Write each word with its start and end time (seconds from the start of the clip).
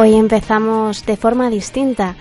Hoy 0.00 0.14
empezamos 0.14 1.04
de 1.06 1.16
forma 1.16 1.50
distinta 1.50 2.14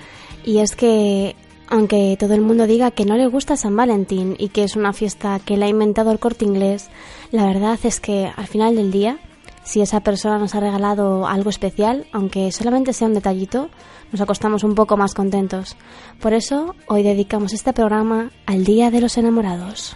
y 0.44 0.58
es 0.62 0.76
que 0.76 1.36
aunque 1.70 2.18
todo 2.20 2.34
el 2.34 2.42
mundo 2.42 2.66
diga 2.66 2.90
que 2.90 3.06
no 3.06 3.16
le 3.18 3.28
gusta 3.28 3.56
San 3.56 3.76
Valentín 3.76 4.36
y 4.40 4.50
que 4.50 4.64
es 4.64 4.76
una 4.76 4.94
fiesta 4.94 5.40
que 5.46 5.58
la 5.58 5.68
ha 5.68 5.70
inventado 5.70 6.10
el 6.10 6.18
corte 6.18 6.44
inglés, 6.44 6.90
la 7.30 7.46
verdad 7.46 7.78
es 7.84 8.00
que 8.00 8.32
al 8.36 8.48
final 8.48 8.76
del 8.76 8.92
día, 8.92 9.20
si 9.64 9.82
esa 9.82 10.00
persona 10.00 10.40
nos 10.40 10.56
ha 10.56 10.60
regalado 10.60 11.28
algo 11.28 11.52
especial, 11.52 12.08
aunque 12.14 12.52
solamente 12.52 12.94
sea 12.94 13.10
un 13.10 13.14
detallito, 13.14 13.70
nos 14.12 14.22
acostamos 14.22 14.64
un 14.64 14.74
poco 14.74 14.98
más 14.98 15.14
contentos. 15.14 15.78
Por 16.20 16.34
eso 16.34 16.74
hoy 16.88 17.04
dedicamos 17.04 17.54
este 17.54 17.74
programa 17.74 18.32
al 18.48 18.64
Día 18.64 18.90
de 18.90 19.02
los 19.02 19.20
Enamorados. 19.20 19.96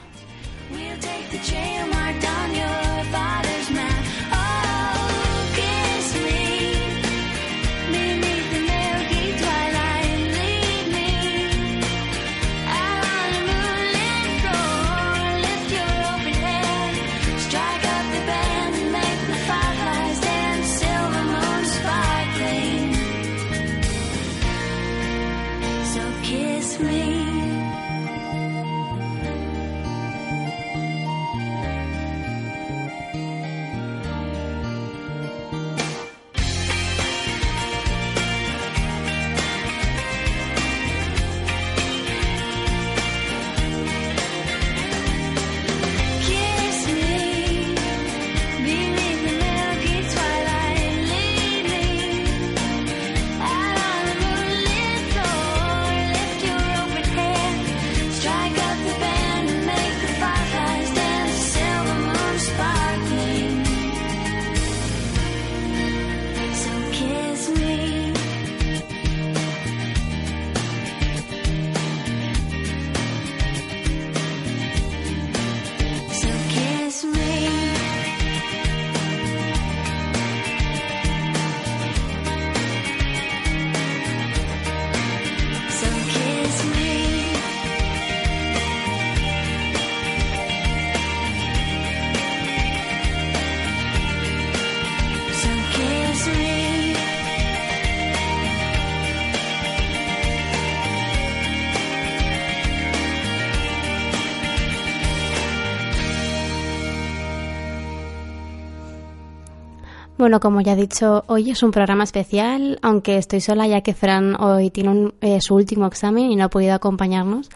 Bueno, 110.21 110.39
como 110.39 110.61
ya 110.61 110.73
he 110.73 110.75
dicho, 110.75 111.23
hoy 111.25 111.49
es 111.49 111.63
un 111.63 111.71
programa 111.71 112.03
especial, 112.03 112.77
aunque 112.83 113.17
estoy 113.17 113.41
sola 113.41 113.65
ya 113.65 113.81
que 113.81 113.95
Fran 113.95 114.39
hoy 114.39 114.69
tiene 114.69 115.11
eh, 115.19 115.39
su 115.41 115.55
último 115.55 115.87
examen 115.87 116.29
y 116.29 116.35
no 116.35 116.43
ha 116.43 116.49
podido 116.49 116.75
acompañarnos. 116.75 117.49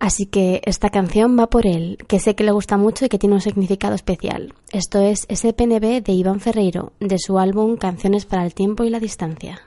Así 0.00 0.26
que 0.26 0.60
esta 0.64 0.90
canción 0.90 1.38
va 1.38 1.46
por 1.46 1.68
él, 1.68 1.98
que 2.08 2.18
sé 2.18 2.34
que 2.34 2.42
le 2.42 2.50
gusta 2.50 2.76
mucho 2.76 3.04
y 3.04 3.08
que 3.08 3.20
tiene 3.20 3.36
un 3.36 3.40
significado 3.40 3.94
especial. 3.94 4.54
Esto 4.72 4.98
es 4.98 5.24
SPNB 5.32 6.02
de 6.02 6.12
Iván 6.12 6.40
Ferreiro, 6.40 6.94
de 6.98 7.20
su 7.20 7.38
álbum 7.38 7.76
Canciones 7.76 8.26
para 8.26 8.44
el 8.44 8.54
Tiempo 8.54 8.82
y 8.82 8.90
la 8.90 8.98
Distancia. 8.98 9.60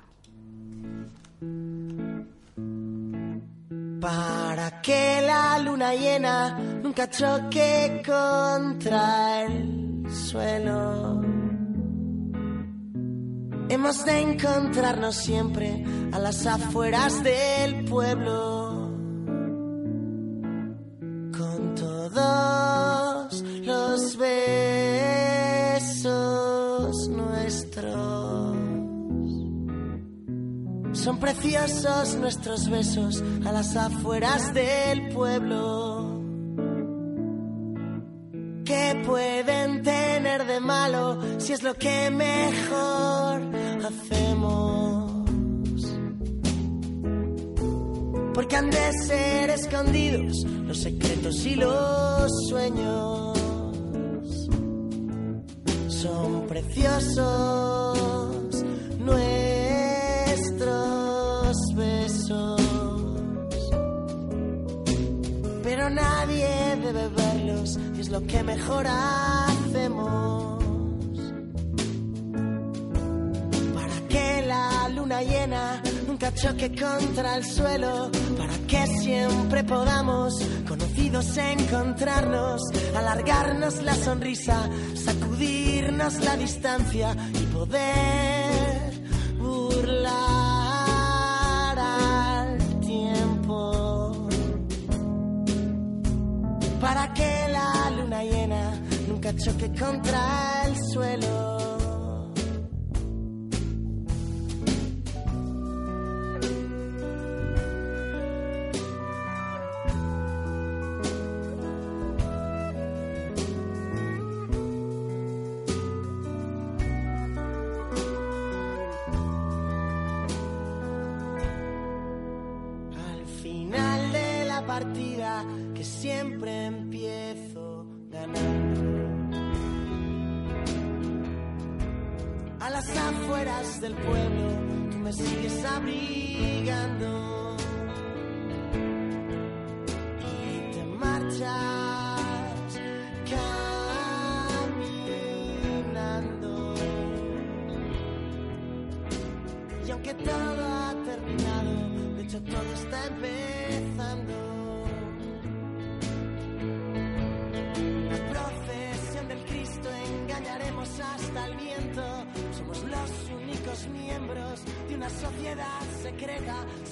Para 4.01 4.81
que 4.81 5.21
la 5.25 5.59
luna 5.59 5.95
llena 5.95 6.59
nunca 6.83 7.09
choque 7.09 8.03
contra 8.05 9.43
el 9.45 10.11
suelo. 10.11 11.52
Hemos 13.73 14.05
de 14.05 14.19
encontrarnos 14.19 15.15
siempre 15.15 15.83
a 16.11 16.19
las 16.19 16.45
afueras 16.45 17.23
del 17.23 17.85
pueblo. 17.85 18.93
Con 21.35 21.73
todos 21.73 23.41
los 23.63 24.15
besos 24.15 24.69
nuestros. 27.09 28.57
Son 30.91 31.17
preciosos 31.19 32.13
nuestros 32.17 32.69
besos 32.69 33.23
a 33.43 33.51
las 33.51 33.75
afueras 33.75 34.53
del 34.53 35.09
pueblo. 35.09 36.22
¿Qué 38.65 39.01
pueden 39.05 39.83
tener 39.83 40.47
de 40.47 40.59
malo 40.61 41.19
si 41.37 41.51
es 41.51 41.63
lo 41.63 41.73
que 41.73 42.09
mejor 42.09 43.41
hacemos? 43.85 45.11
Porque 48.33 48.55
han 48.55 48.69
de 48.69 48.91
ser 49.05 49.49
escondidos 49.49 50.45
los 50.65 50.81
secretos 50.81 51.45
y 51.45 51.55
los 51.55 52.31
sueños. 52.49 53.37
Son 55.89 56.47
preciosos 56.47 57.99
nuestros 58.99 59.97
besos. 61.75 62.62
Pero 65.75 65.89
nadie 65.89 66.47
debe 66.83 67.07
verlos 67.07 67.79
es 67.97 68.09
lo 68.09 68.21
que 68.27 68.43
mejor 68.43 68.85
hacemos. 68.85 70.63
Para 73.73 74.07
que 74.07 74.43
la 74.45 74.89
luna 74.89 75.23
llena 75.23 75.81
nunca 76.05 76.31
choque 76.35 76.79
contra 76.79 77.37
el 77.37 77.43
suelo, 77.43 78.11
para 78.37 78.55
que 78.67 78.85
siempre 78.85 79.63
podamos, 79.63 80.39
conocidos, 80.67 81.35
encontrarnos, 81.37 82.61
alargarnos 82.95 83.81
la 83.81 83.95
sonrisa, 83.95 84.69
sacudirnos 84.93 86.23
la 86.23 86.37
distancia 86.37 87.15
y 87.33 87.45
poder 87.47 88.93
burlar 89.39 89.82
choque 99.37 99.69
contra 99.79 100.65
el 100.65 100.75
suelo. 100.91 101.62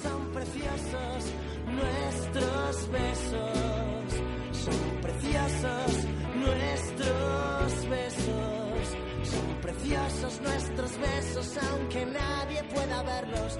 Son 0.02 0.30
preciosos 0.32 1.32
nuestros 1.66 2.90
besos. 2.90 4.08
Son 4.52 5.00
preciosos 5.00 6.04
nuestros 6.36 7.88
besos. 7.88 8.96
Son 9.22 9.60
preciosos 9.62 10.40
nuestros 10.42 10.98
besos, 10.98 11.58
aunque 11.70 12.04
nadie 12.04 12.62
pueda 12.74 13.02
verlos. 13.04 13.58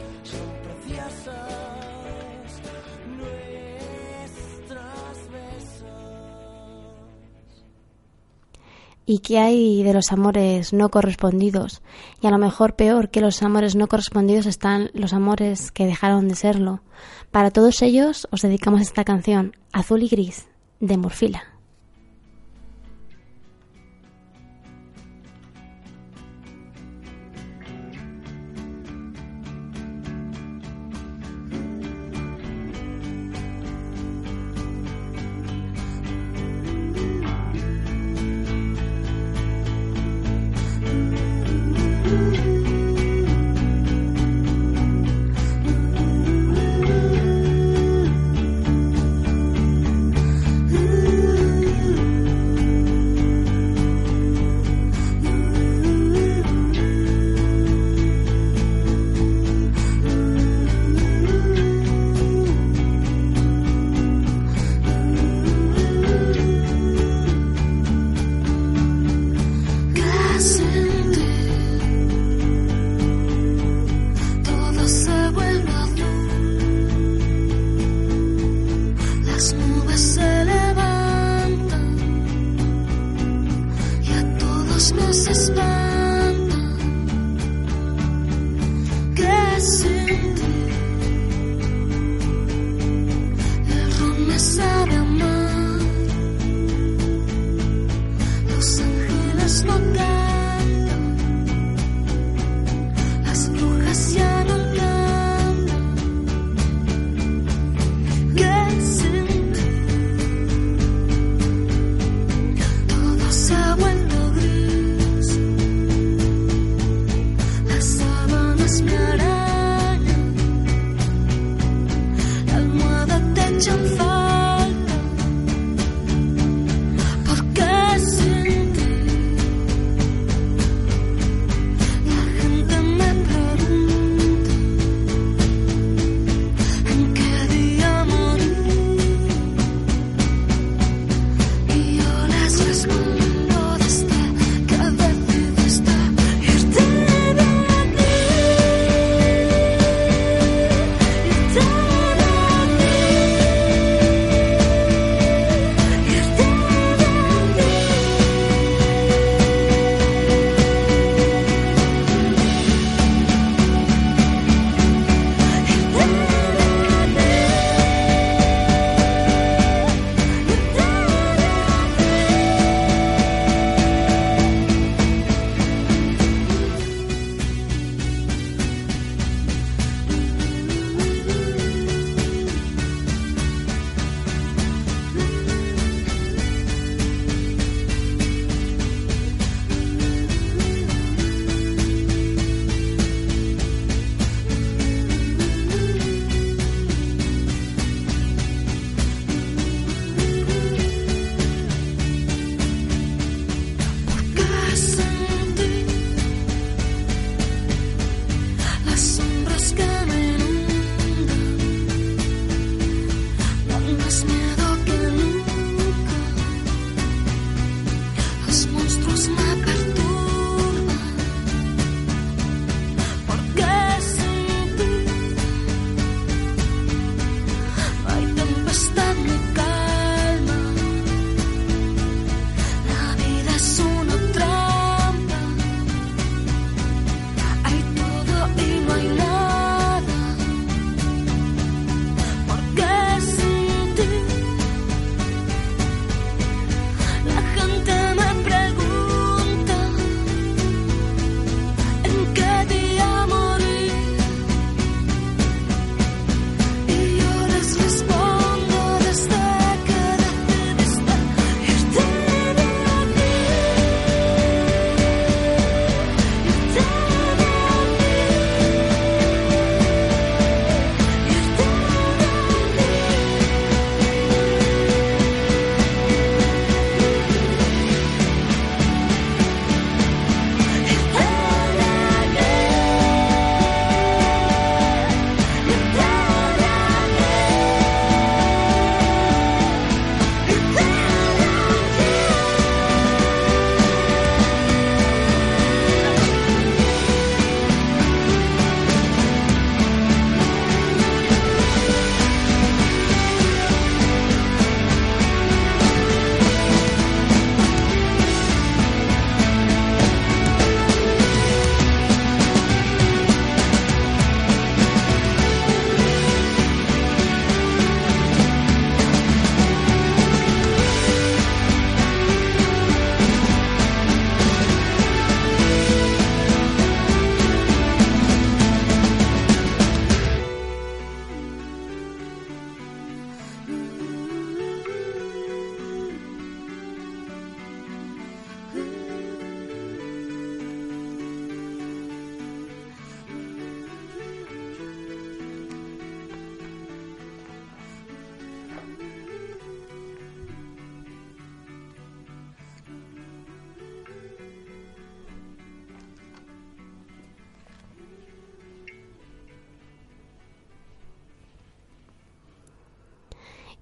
¿Y 9.13 9.19
qué 9.19 9.39
hay 9.39 9.83
de 9.83 9.93
los 9.93 10.11
amores 10.11 10.73
no 10.73 10.89
correspondidos? 10.89 11.83
Y 12.23 12.29
a 12.29 12.31
lo 12.31 12.39
mejor 12.39 12.77
peor 12.77 13.11
que 13.11 13.21
los 13.21 13.43
amores 13.43 13.77
no 13.77 13.87
correspondidos 13.87 14.47
están 14.47 14.91
los 14.95 15.13
amores 15.13 15.71
que 15.71 15.85
dejaron 15.85 16.29
de 16.29 16.35
serlo. 16.35 16.81
Para 17.31 17.51
todos 17.51 17.83
ellos 17.83 18.27
os 18.31 18.41
dedicamos 18.41 18.81
esta 18.81 19.05
canción, 19.05 19.55
Azul 19.71 20.03
y 20.03 20.09
Gris, 20.09 20.47
de 20.81 20.97
Morfila. 20.97 21.52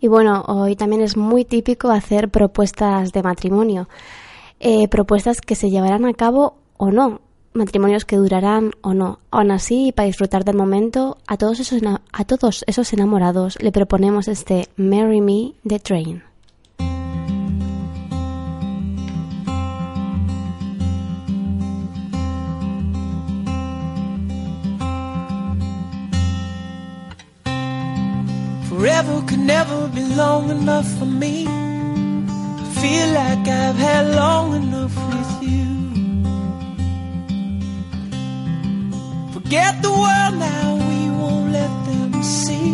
Y 0.01 0.09
bueno, 0.09 0.45
hoy 0.49 0.77
también 0.77 1.03
es 1.03 1.17
muy 1.17 1.45
típico 1.45 1.91
hacer 1.91 2.31
propuestas 2.31 3.13
de 3.13 3.23
matrimonio, 3.23 3.89
eh, 4.59 4.89
propuestas 4.89 5.41
que 5.43 5.55
se 5.55 5.69
llevarán 5.69 6.07
a 6.07 6.15
cabo 6.15 6.55
o 6.79 6.91
no, 6.91 7.21
matrimonios 7.53 8.07
que 8.07 8.17
durarán 8.17 8.73
o 8.81 8.95
no. 8.95 9.19
Aún 9.31 9.51
así, 9.51 9.93
para 9.93 10.07
disfrutar 10.07 10.45
del 10.45 10.57
momento, 10.57 11.19
a 11.27 11.37
todos 11.37 11.61
esos, 11.61 11.83
a 12.13 12.25
todos 12.25 12.65
esos 12.67 12.93
enamorados 12.95 13.59
le 13.61 13.73
proponemos 13.73 14.29
este 14.29 14.69
Marry 14.77 15.21
Me 15.21 15.53
de 15.65 15.79
Train. 15.79 16.30
Forever 28.81 29.23
could 29.27 29.41
never 29.41 29.89
be 29.89 30.03
long 30.03 30.49
enough 30.49 30.89
for 30.99 31.05
me. 31.05 31.45
to 31.45 32.65
Feel 32.81 33.09
like 33.13 33.47
I've 33.47 33.77
had 33.77 34.07
long 34.17 34.55
enough 34.55 34.97
with 35.13 35.33
you. 35.51 35.69
Forget 39.35 39.83
the 39.83 39.91
world 39.91 40.35
now, 40.49 40.67
we 40.89 41.01
won't 41.21 41.53
let 41.53 41.73
them 41.89 42.23
see. 42.23 42.73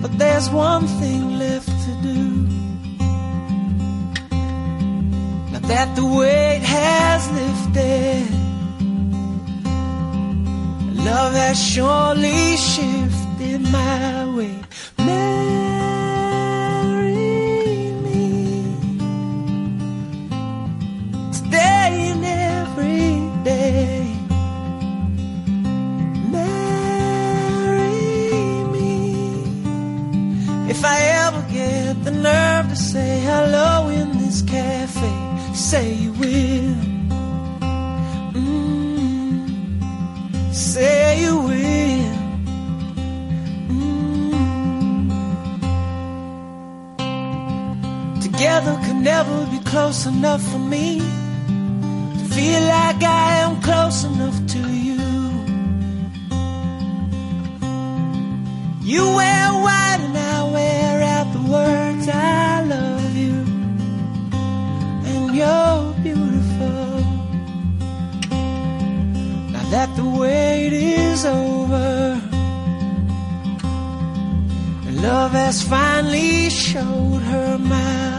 But 0.00 0.16
there's 0.16 0.48
one 0.48 0.86
thing 0.86 1.38
left 1.38 1.68
to 1.84 1.92
do. 2.08 2.20
Now 5.52 5.62
that 5.72 5.94
the 5.94 6.06
weight 6.06 6.62
has 6.62 7.20
lifted. 7.38 8.28
Love 11.04 11.34
has 11.34 11.58
surely 11.62 12.56
shifted 12.56 13.11
my 13.58 14.26
way. 14.36 14.54
Marry 14.98 15.14
me 18.14 18.30
every 22.24 23.20
day. 23.44 24.06
Marry 26.30 27.90
me 28.74 28.92
if 30.70 30.84
I 30.84 30.98
ever 31.24 31.42
get 31.52 32.04
the 32.04 32.10
nerve 32.10 32.68
to 32.68 32.76
say 32.76 33.20
hello 33.20 33.88
in 33.88 34.18
this 34.18 34.42
cafe. 34.42 35.12
Say 35.54 35.94
you 35.94 36.12
will. 36.12 36.71
Never 49.02 49.46
be 49.46 49.58
close 49.64 50.06
enough 50.06 50.40
for 50.40 50.58
me 50.58 51.00
to 51.00 52.24
feel 52.36 52.62
like 52.62 53.02
I 53.02 53.38
am 53.44 53.60
close 53.60 54.04
enough 54.04 54.38
to 54.54 54.60
you. 54.70 55.02
You 58.80 59.02
wear 59.18 59.46
white 59.64 60.00
and 60.06 60.16
I 60.16 60.50
wear 60.52 61.02
out 61.02 61.32
the 61.32 61.44
words 61.56 62.08
I 62.08 62.62
love 62.62 63.16
you, 63.16 63.38
and 65.10 65.34
you're 65.34 65.94
beautiful. 66.06 67.00
Now 69.52 69.64
that 69.74 69.90
the 69.96 70.04
wait 70.04 70.72
is 70.72 71.24
over, 71.24 72.20
love 74.92 75.32
has 75.32 75.60
finally 75.62 76.50
showed 76.50 77.22
her 77.22 77.58
my 77.58 78.11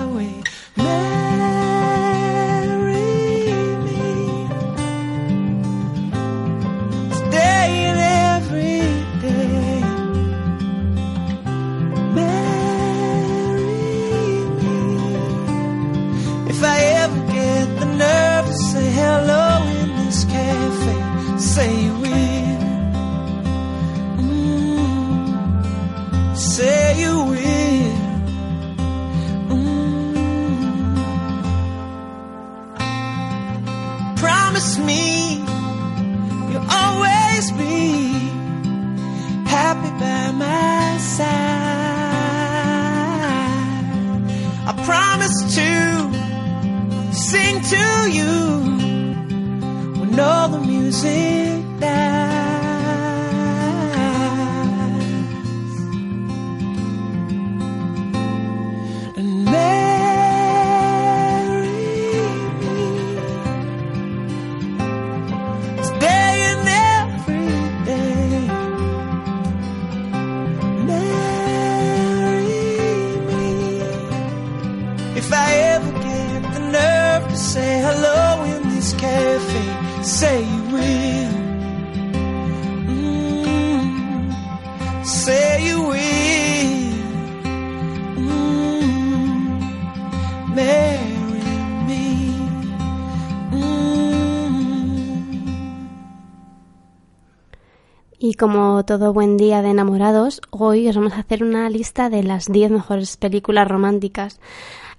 Y 98.26 98.36
como 98.36 98.86
todo 98.86 99.12
buen 99.12 99.36
día 99.36 99.62
de 99.62 99.72
enamorados, 99.72 100.40
hoy 100.50 100.88
os 100.88 100.96
vamos 100.96 101.12
a 101.12 101.20
hacer 101.20 101.44
una 101.44 101.70
lista 101.70 102.10
de 102.10 102.24
las 102.24 102.50
10 102.50 102.72
mejores 102.72 103.18
películas 103.18 103.68
románticas. 103.68 104.40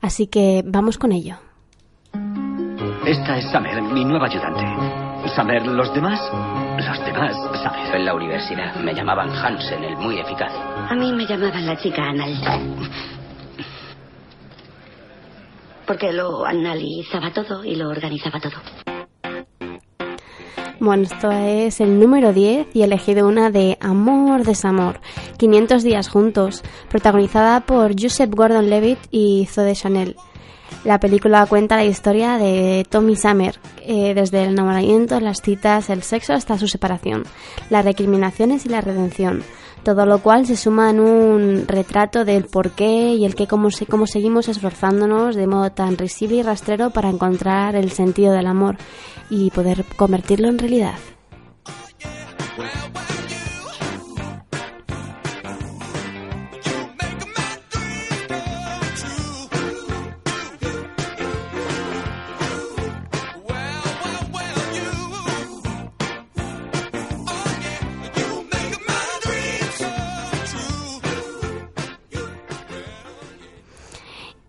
Así 0.03 0.27
que 0.27 0.63
vamos 0.63 0.99
con 0.99 1.11
ello. 1.11 1.37
Esta 3.07 3.39
es 3.39 3.51
Summer, 3.51 3.81
mi 3.81 4.05
nueva 4.05 4.27
ayudante. 4.27 4.61
Summer, 5.35 5.67
¿los 5.67 5.95
demás? 5.95 6.21
Los 6.77 7.07
demás, 7.07 7.35
Summer. 7.63 7.97
En 7.97 8.05
la 8.05 8.15
universidad 8.15 8.77
me 8.85 8.95
llamaban 8.95 9.31
Hansen, 9.31 9.83
el 9.83 9.97
muy 9.97 10.19
eficaz. 10.19 10.53
A 10.91 10.95
mí 10.95 11.11
me 11.11 11.27
llamaban 11.27 11.65
la 11.65 11.79
chica 11.79 12.03
anal. 12.03 12.35
Porque 15.87 16.13
lo 16.13 16.45
analizaba 16.45 17.33
todo 17.33 17.65
y 17.65 17.75
lo 17.75 17.89
organizaba 17.89 18.39
todo. 18.39 18.94
Bueno, 20.85 21.05
esto 21.05 21.31
es 21.31 21.81
el 21.81 21.99
número 21.99 22.35
10 22.35 22.67
y 22.75 22.83
he 22.83 22.85
elegido 22.85 23.27
una 23.27 23.51
de 23.51 23.79
Amor, 23.81 24.45
Desamor, 24.45 25.01
500 25.39 25.83
días 25.83 26.11
juntos, 26.11 26.63
protagonizada 26.91 27.61
por 27.61 27.99
Joseph 27.99 28.29
Gordon-Levitt 28.29 28.99
y 29.11 29.49
Zoe 29.51 29.73
Chanel. 29.73 30.15
La 30.85 31.01
película 31.01 31.47
cuenta 31.47 31.77
la 31.77 31.87
historia 31.87 32.37
de 32.37 32.85
Tommy 32.91 33.17
Summer, 33.17 33.59
eh, 33.81 34.13
desde 34.13 34.43
el 34.43 34.51
enamoramiento, 34.51 35.19
las 35.21 35.41
citas, 35.41 35.89
el 35.89 36.03
sexo 36.03 36.35
hasta 36.35 36.59
su 36.59 36.69
separación, 36.69 37.23
las 37.71 37.87
recriminaciones 37.87 38.67
y 38.67 38.69
la 38.69 38.83
redención. 38.83 39.43
Todo 39.85 40.05
lo 40.05 40.19
cual 40.19 40.47
se 40.47 40.57
suma 40.57 40.91
en 40.91 41.01
un 41.01 41.67
retrato 41.67 42.27
del 42.27 42.45
por 42.45 42.73
qué 42.73 43.15
y 43.15 43.25
el 43.25 43.35
qué, 43.35 43.47
cómo, 43.47 43.69
cómo 43.89 44.07
seguimos 44.07 44.49
esforzándonos 44.49 45.35
de 45.35 45.47
modo 45.47 45.73
tan 45.73 45.97
risible 45.97 46.37
y 46.37 46.43
rastrero 46.43 46.91
para 46.91 47.09
encontrar 47.09 47.75
el 47.75 47.91
sentido 47.91 48.33
del 48.33 48.47
amor 48.47 48.77
y 49.31 49.51
poder 49.51 49.85
convertirlo 49.97 50.49
en 50.49 50.59
realidad. 50.59 50.99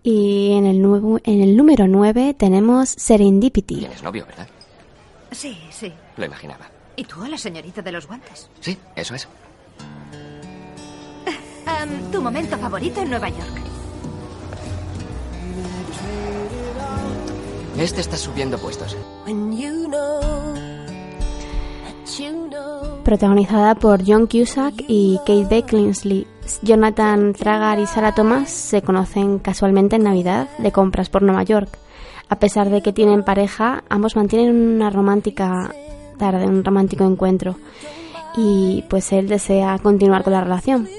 Y 0.08 0.52
en 0.52 0.68
el, 0.68 0.84
nuevo, 0.84 1.20
en 1.24 1.42
el 1.42 1.58
número 1.58 1.88
9 1.88 2.36
tenemos 2.38 2.90
Serendipity. 2.90 3.78
Tienes 3.78 4.04
novio, 4.04 4.28
¿verdad? 4.28 4.48
Sí, 5.36 5.58
sí. 5.70 5.92
Lo 6.16 6.26
imaginaba. 6.26 6.66
¿Y 6.96 7.04
tú 7.04 7.22
a 7.22 7.28
la 7.28 7.38
señorita 7.38 7.82
de 7.82 7.92
los 7.92 8.08
guantes? 8.08 8.50
Sí, 8.62 8.78
eso 8.96 9.16
es. 9.16 9.28
Em, 11.68 12.12
tu 12.12 12.22
momento 12.22 12.58
favorito 12.58 13.02
en 13.02 13.10
Nueva 13.10 13.28
York. 13.30 13.62
Este 17.78 18.02
está 18.02 18.16
subiendo 18.16 18.58
puestos. 18.58 18.96
Protagonizada 23.04 23.76
por 23.76 24.04
John 24.06 24.28
Cusack 24.28 24.86
y 24.88 25.18
Kate 25.26 25.46
Beckinsale. 25.50 26.28
Jonathan 26.62 27.34
Tragar 27.34 27.80
y 27.80 27.88
Sarah 27.88 28.14
Thomas 28.16 28.50
se 28.50 28.82
conocen 28.82 29.40
casualmente 29.40 29.98
en 29.98 30.04
Navidad 30.04 30.48
de 30.60 30.72
compras 30.72 31.10
por 31.10 31.24
Nueva 31.24 31.44
York. 31.44 31.78
A 32.30 32.40
pesar 32.40 32.70
de 32.70 32.82
que 32.82 32.94
tienen 32.94 33.24
pareja, 33.24 33.84
ambos 33.90 34.16
mantienen 34.16 34.56
una 34.56 34.90
romántica 34.90 35.72
tarde, 36.18 36.46
un 36.46 36.64
romántico 36.64 37.06
encuentro. 37.06 37.56
Y 38.38 38.84
pues 38.90 39.12
él 39.14 39.30
desea 39.30 39.80
continuar 39.80 40.24
con 40.24 40.34
la 40.34 40.42
relación, 40.42 40.90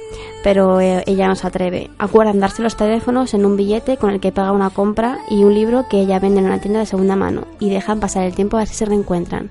pero 0.42 0.80
eh, 0.80 1.02
ella 1.06 1.28
no 1.28 1.34
se 1.34 1.46
atreve. 1.46 1.90
Acuerdan 1.98 2.40
darse 2.40 2.62
los 2.62 2.76
teléfonos 2.76 3.34
en 3.34 3.44
un 3.44 3.56
billete 3.56 3.98
con 3.98 4.10
el 4.10 4.20
que 4.20 4.32
paga 4.32 4.52
una 4.52 4.70
compra 4.70 5.18
y 5.28 5.44
un 5.44 5.54
libro 5.54 5.86
que 5.88 6.00
ella 6.00 6.18
vende 6.18 6.40
en 6.40 6.46
una 6.46 6.60
tienda 6.60 6.80
de 6.80 6.86
segunda 6.86 7.16
mano 7.16 7.46
y 7.60 7.68
dejan 7.68 8.00
pasar 8.00 8.24
el 8.24 8.34
tiempo 8.34 8.56
a 8.56 8.60
ver 8.60 8.68
si 8.68 8.74
se 8.74 8.86
reencuentran. 8.86 9.50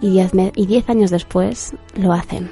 Y 0.00 0.10
diez, 0.10 0.32
y 0.54 0.66
diez 0.66 0.88
años 0.90 1.10
después 1.10 1.72
lo 1.94 2.12
hacen. 2.12 2.50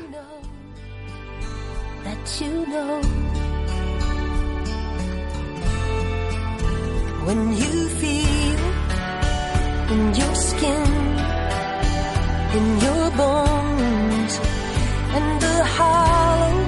In 9.94 10.14
your 10.20 10.34
skin, 10.34 10.90
in 12.58 12.66
your 12.86 13.06
bones, 13.22 14.32
and 15.16 15.26
the 15.46 15.58
hollow 15.76 16.58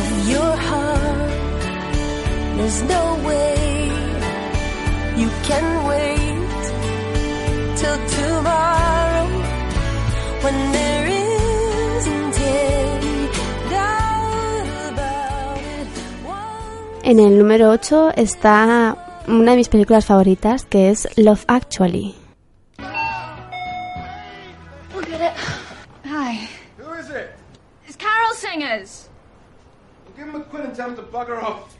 of 0.00 0.08
your 0.32 0.52
heart. 0.68 1.30
There's 2.56 2.80
no 2.96 3.04
way 3.28 3.54
you 5.20 5.28
can 5.48 5.66
wait 5.92 6.62
till 7.80 7.98
tomorrow 8.18 9.28
when 10.44 10.56
there 10.76 11.04
isn't 11.98 12.36
any. 12.40 12.82
En 17.04 17.18
el 17.18 17.36
número 17.36 17.72
8 17.72 18.12
está 18.16 19.01
una 19.28 19.52
de 19.52 19.56
mis 19.56 19.68
películas 19.68 20.06
favoritas 20.06 20.64
que 20.64 20.90
es 20.90 21.08
Love 21.16 21.44
Actually. 21.48 22.14
Look 24.94 25.08
at 25.12 25.20
it. 25.20 25.32
Hi. 26.04 26.48
Who 26.78 26.92
is 26.94 27.10
it? 27.10 27.30
It's 27.86 27.96
Carol 27.96 28.34
Singers. 28.34 29.08
Give 30.16 30.26
him 30.26 30.36
a 30.36 30.40
quid 30.40 30.64
and 30.64 30.74
tell 30.74 30.90
him 30.90 30.96
to 30.96 31.02
bugger 31.02 31.42
off. 31.42 31.76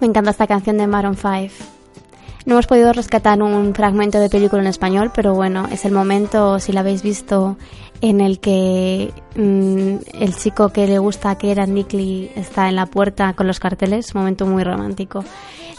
Me 0.00 0.08
encanta 0.08 0.30
esta 0.30 0.48
canción 0.48 0.78
de 0.78 0.88
Maroon 0.88 1.16
5. 1.16 1.71
No 2.44 2.54
hemos 2.54 2.66
podido 2.66 2.92
rescatar 2.92 3.40
un 3.40 3.72
fragmento 3.74 4.18
de 4.18 4.28
película 4.28 4.62
en 4.62 4.68
español, 4.68 5.12
pero 5.14 5.34
bueno, 5.34 5.68
es 5.70 5.84
el 5.84 5.92
momento, 5.92 6.58
si 6.58 6.72
la 6.72 6.80
habéis 6.80 7.02
visto, 7.02 7.56
en 8.00 8.20
el 8.20 8.40
que 8.40 9.12
mm, 9.36 10.20
el 10.20 10.34
chico 10.34 10.70
que 10.70 10.88
le 10.88 10.98
gusta 10.98 11.30
a 11.30 11.38
Keira 11.38 11.66
Knightley 11.66 12.32
está 12.34 12.68
en 12.68 12.74
la 12.74 12.86
puerta 12.86 13.32
con 13.34 13.46
los 13.46 13.60
carteles, 13.60 14.14
momento 14.16 14.44
muy 14.44 14.64
romántico. 14.64 15.24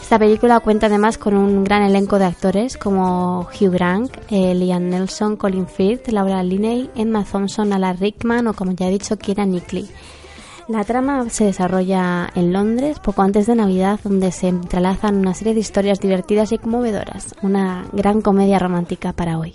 Esta 0.00 0.18
película 0.18 0.60
cuenta 0.60 0.86
además 0.86 1.18
con 1.18 1.34
un 1.34 1.64
gran 1.64 1.82
elenco 1.82 2.18
de 2.18 2.26
actores 2.26 2.78
como 2.78 3.40
Hugh 3.40 3.70
Grant, 3.70 4.16
eh, 4.30 4.54
Liam 4.54 4.88
Nelson, 4.88 5.36
Colin 5.36 5.66
Firth, 5.66 6.08
Laura 6.08 6.42
Linney, 6.42 6.90
Emma 6.94 7.24
Thompson, 7.24 7.74
Alan 7.74 7.98
Rickman 7.98 8.46
o 8.46 8.54
como 8.54 8.72
ya 8.72 8.88
he 8.88 8.90
dicho, 8.90 9.18
Keira 9.18 9.44
Knightley. 9.44 9.88
La 10.66 10.82
trama 10.82 11.28
se 11.28 11.44
desarrolla 11.44 12.30
en 12.34 12.52
Londres 12.52 12.98
poco 12.98 13.20
antes 13.20 13.46
de 13.46 13.54
Navidad, 13.54 14.00
donde 14.02 14.32
se 14.32 14.48
entrelazan 14.48 15.16
una 15.16 15.34
serie 15.34 15.52
de 15.52 15.60
historias 15.60 16.00
divertidas 16.00 16.52
y 16.52 16.58
conmovedoras. 16.58 17.34
Una 17.42 17.84
gran 17.92 18.22
comedia 18.22 18.58
romántica 18.58 19.12
para 19.12 19.38
hoy. 19.38 19.54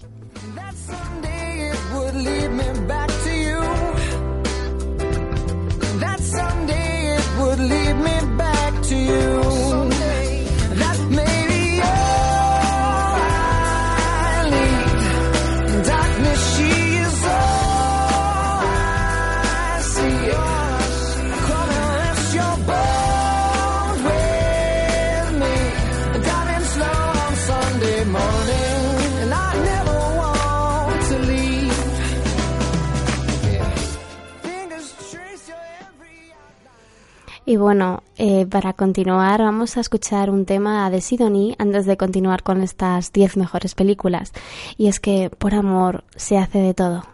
Y 37.50 37.58
bueno, 37.58 38.04
eh, 38.20 38.46
para 38.46 38.74
continuar 38.74 39.42
vamos 39.42 39.76
a 39.76 39.80
escuchar 39.80 40.30
un 40.30 40.46
tema 40.46 40.88
de 40.92 41.02
Sidonie 41.02 41.56
antes 41.58 41.88
de 41.88 41.98
continuar 41.98 42.44
con 42.44 42.62
estas 42.62 43.12
10 43.12 43.38
mejores 43.38 43.74
películas. 43.74 44.34
Y 44.78 44.86
es 44.86 45.00
que 45.00 45.32
por 45.32 45.56
amor 45.56 46.04
se 46.16 46.38
hace 46.38 46.60
de 46.60 46.76
todo. 46.76 47.06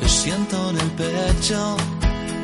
Yo 0.00 0.08
siento 0.08 0.70
en 0.70 0.76
el 0.78 0.90
pecho 0.92 1.76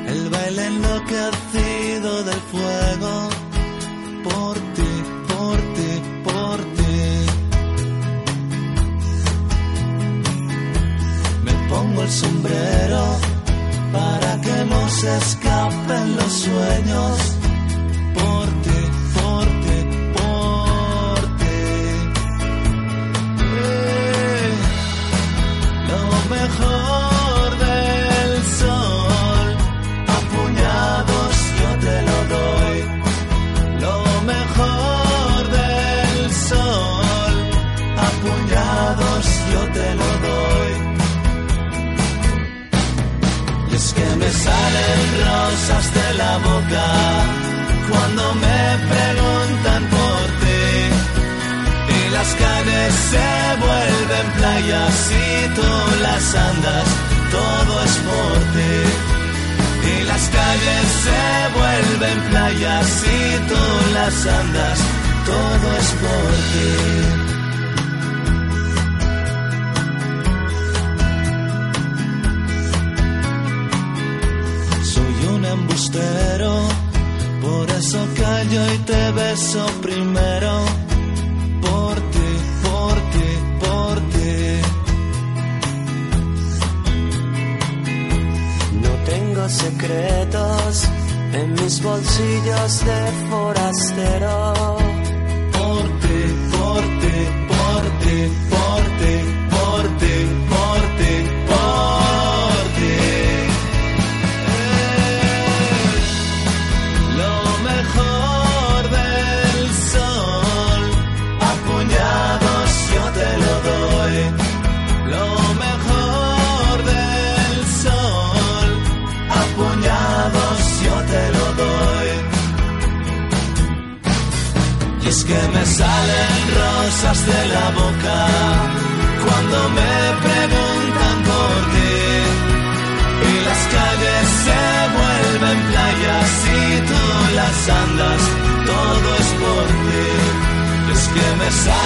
el 0.07 0.29
baile 0.29 0.67
enloquecido 0.67 2.25
del 2.25 2.41
fuego. 2.53 3.36
El 12.07 12.12
sombrero 12.12 13.05
para 13.92 14.40
que 14.40 14.64
no 14.71 14.88
se 14.88 15.16
escapen 15.16 16.16
los 16.16 16.33
sueños. 16.33 17.46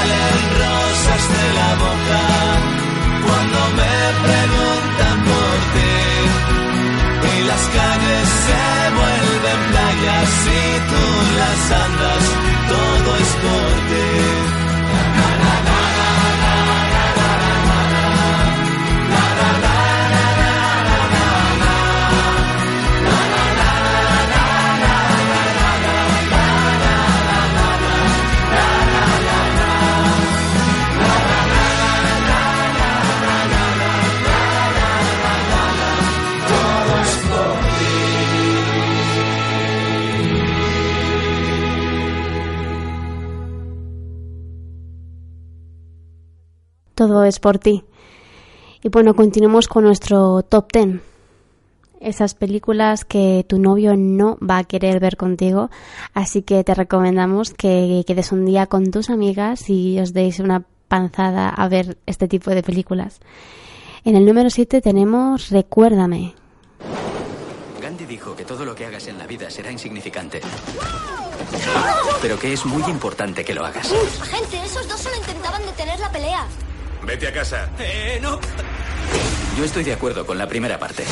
Salen 0.01 0.70
es 47.31 47.41
por 47.41 47.59
ti. 47.59 47.85
Y 48.83 48.89
bueno, 48.91 49.15
continuemos 49.15 49.69
con 49.69 49.85
nuestro 49.85 50.43
top 50.43 50.73
10. 50.73 51.01
Esas 52.01 52.35
películas 52.35 53.05
que 53.05 53.45
tu 53.47 53.59
novio 53.59 53.95
no 53.97 54.39
va 54.39 54.59
a 54.59 54.65
querer 54.65 55.01
ver 55.01 55.17
contigo, 55.17 55.71
así 56.15 56.43
que 56.43 56.65
te 56.65 56.75
recomendamos 56.75 57.53
que 57.53 58.05
quedes 58.07 58.33
un 58.33 58.47
día 58.47 58.67
con 58.67 58.91
tus 58.91 59.11
amigas 59.11 59.69
y 59.69 59.99
os 60.01 60.15
deis 60.15 60.41
una 60.41 60.65
panzada 60.89 61.51
a 61.51 61.69
ver 61.69 61.99
este 62.07 62.27
tipo 62.27 62.51
de 62.51 62.63
películas. 62.63 63.21
En 64.05 64.17
el 64.17 64.25
número 64.25 64.49
7 64.49 64.81
tenemos 64.81 65.51
Recuérdame. 65.51 66.35
Gandhi 67.83 68.07
dijo 68.07 68.35
que 68.35 68.45
todo 68.45 68.65
lo 68.65 68.75
que 68.75 68.87
hagas 68.87 69.07
en 69.09 69.19
la 69.19 69.27
vida 69.27 69.51
será 69.51 69.71
insignificante. 69.71 70.41
Pero 72.23 72.39
que 72.39 72.53
es 72.53 72.65
muy 72.65 72.83
importante 72.91 73.45
que 73.45 73.55
lo 73.55 73.65
hagas. 73.65 73.93
Gente, 74.23 74.63
esos 74.65 74.89
dos 74.89 75.01
solo 75.01 75.17
intentaban 75.17 75.63
detener 75.67 75.99
la 76.01 76.11
pelea. 76.11 76.47
Vete 77.05 77.29
a 77.29 77.33
casa. 77.33 77.71
Eh, 77.79 78.19
no. 78.21 78.39
Yo 79.57 79.65
estoy 79.65 79.85
de 79.85 79.93
acuerdo 79.93 80.27
con 80.27 80.39
la 80.39 80.49
primera 80.49 80.79
parte. 80.79 81.05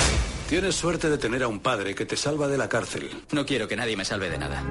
Tienes 0.48 0.74
suerte 0.74 1.10
de 1.10 1.18
tener 1.18 1.42
a 1.42 1.48
un 1.48 1.60
padre 1.60 1.94
que 1.94 2.06
te 2.06 2.16
salva 2.16 2.48
de 2.48 2.56
la 2.56 2.68
cárcel. 2.68 3.10
No 3.32 3.44
quiero 3.44 3.68
que 3.68 3.76
nadie 3.76 3.96
me 3.96 4.04
salve 4.04 4.30
de 4.30 4.38
nada. 4.38 4.62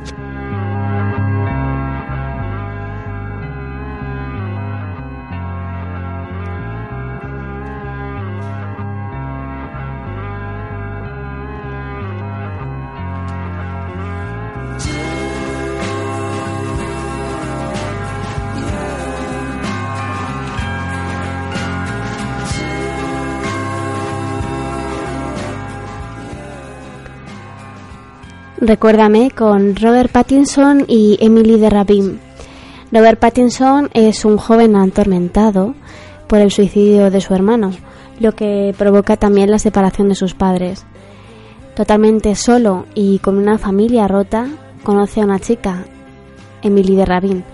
Recuérdame 28.67 29.31
con 29.31 29.77
Robert 29.77 30.11
Pattinson 30.11 30.83
y 30.89 31.17
Emily 31.21 31.57
de 31.57 31.69
Rabin. 31.69 32.19
Robert 32.91 33.17
Pattinson 33.17 33.89
es 33.93 34.25
un 34.25 34.35
joven 34.35 34.75
atormentado 34.75 35.73
por 36.27 36.39
el 36.39 36.51
suicidio 36.51 37.09
de 37.09 37.21
su 37.21 37.33
hermano, 37.33 37.71
lo 38.19 38.33
que 38.33 38.75
provoca 38.77 39.15
también 39.15 39.51
la 39.51 39.57
separación 39.57 40.09
de 40.09 40.15
sus 40.15 40.33
padres. 40.33 40.85
Totalmente 41.77 42.35
solo 42.35 42.87
y 42.93 43.19
con 43.19 43.37
una 43.37 43.57
familia 43.57 44.05
rota, 44.09 44.49
conoce 44.83 45.21
a 45.21 45.23
una 45.23 45.39
chica, 45.39 45.85
Emily 46.61 46.97
de 46.97 47.05
Rabin, 47.05 47.45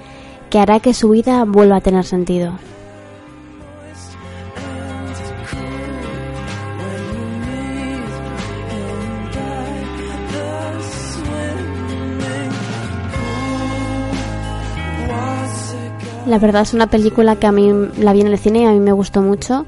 que 0.49 0.57
hará 0.57 0.79
que 0.79 0.95
su 0.95 1.09
vida 1.09 1.43
vuelva 1.45 1.75
a 1.75 1.81
tener 1.81 2.05
sentido. 2.05 2.53
La 16.33 16.39
verdad 16.39 16.63
es 16.63 16.73
una 16.73 16.87
película 16.87 17.35
que 17.35 17.45
a 17.45 17.51
mí 17.51 17.71
la 17.99 18.11
vi 18.11 18.21
en 18.21 18.27
el 18.27 18.39
cine 18.39 18.61
y 18.61 18.65
a 18.65 18.71
mí 18.71 18.79
me 18.79 18.91
gustó 18.91 19.21
mucho. 19.21 19.67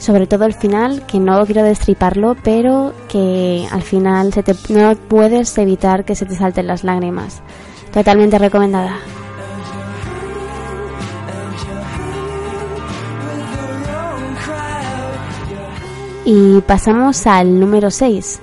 Sobre 0.00 0.26
todo 0.26 0.46
el 0.46 0.52
final, 0.52 1.06
que 1.06 1.20
no 1.20 1.46
quiero 1.46 1.62
destriparlo, 1.62 2.36
pero 2.42 2.92
que 3.08 3.68
al 3.70 3.82
final 3.82 4.34
no 4.68 4.96
puedes 4.96 5.56
evitar 5.58 6.04
que 6.04 6.16
se 6.16 6.26
te 6.26 6.34
salten 6.34 6.66
las 6.66 6.82
lágrimas. 6.82 7.40
Totalmente 7.92 8.36
recomendada. 8.36 8.96
Y 16.24 16.62
pasamos 16.62 17.28
al 17.28 17.60
número 17.60 17.92
6. 17.92 18.40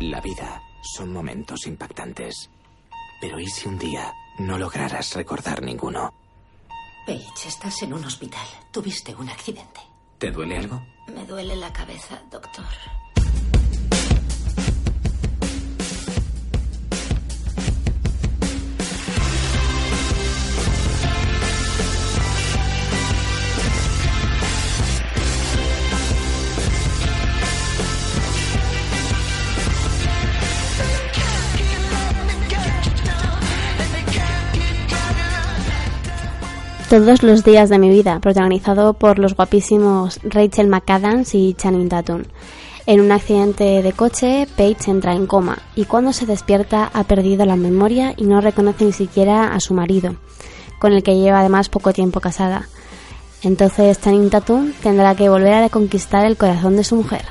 La 0.00 0.20
vida 0.20 0.60
son 0.82 1.12
momentos 1.12 1.64
impactantes. 1.68 2.50
Pero 3.22 3.38
¿y 3.38 3.46
si 3.46 3.68
un 3.68 3.78
día 3.78 4.12
no 4.40 4.58
lograras 4.58 5.14
recordar 5.14 5.62
ninguno? 5.62 6.12
Paige, 7.06 7.48
estás 7.48 7.80
en 7.82 7.94
un 7.94 8.04
hospital. 8.04 8.44
Tuviste 8.72 9.14
un 9.14 9.28
accidente. 9.30 9.80
¿Te 10.18 10.32
duele 10.32 10.58
algo? 10.58 10.84
Me 11.06 11.24
duele 11.24 11.54
la 11.54 11.72
cabeza, 11.72 12.20
doctor. 12.32 12.64
Todos 36.92 37.22
los 37.22 37.42
días 37.42 37.70
de 37.70 37.78
mi 37.78 37.88
vida, 37.88 38.20
protagonizado 38.20 38.92
por 38.92 39.18
los 39.18 39.34
guapísimos 39.34 40.20
Rachel 40.24 40.68
McAdams 40.68 41.34
y 41.34 41.54
Channing 41.54 41.88
Tatum. 41.88 42.24
En 42.84 43.00
un 43.00 43.10
accidente 43.12 43.82
de 43.82 43.92
coche, 43.94 44.46
Paige 44.58 44.90
entra 44.90 45.14
en 45.14 45.26
coma 45.26 45.56
y 45.74 45.86
cuando 45.86 46.12
se 46.12 46.26
despierta 46.26 46.90
ha 46.92 47.04
perdido 47.04 47.46
la 47.46 47.56
memoria 47.56 48.12
y 48.18 48.24
no 48.24 48.42
reconoce 48.42 48.84
ni 48.84 48.92
siquiera 48.92 49.54
a 49.54 49.60
su 49.60 49.72
marido, 49.72 50.16
con 50.78 50.92
el 50.92 51.02
que 51.02 51.16
lleva 51.16 51.40
además 51.40 51.70
poco 51.70 51.94
tiempo 51.94 52.20
casada. 52.20 52.68
Entonces 53.42 53.98
Channing 53.98 54.28
Tatum 54.28 54.74
tendrá 54.82 55.14
que 55.14 55.30
volver 55.30 55.54
a 55.54 55.62
reconquistar 55.62 56.26
el 56.26 56.36
corazón 56.36 56.76
de 56.76 56.84
su 56.84 56.96
mujer. 56.96 57.22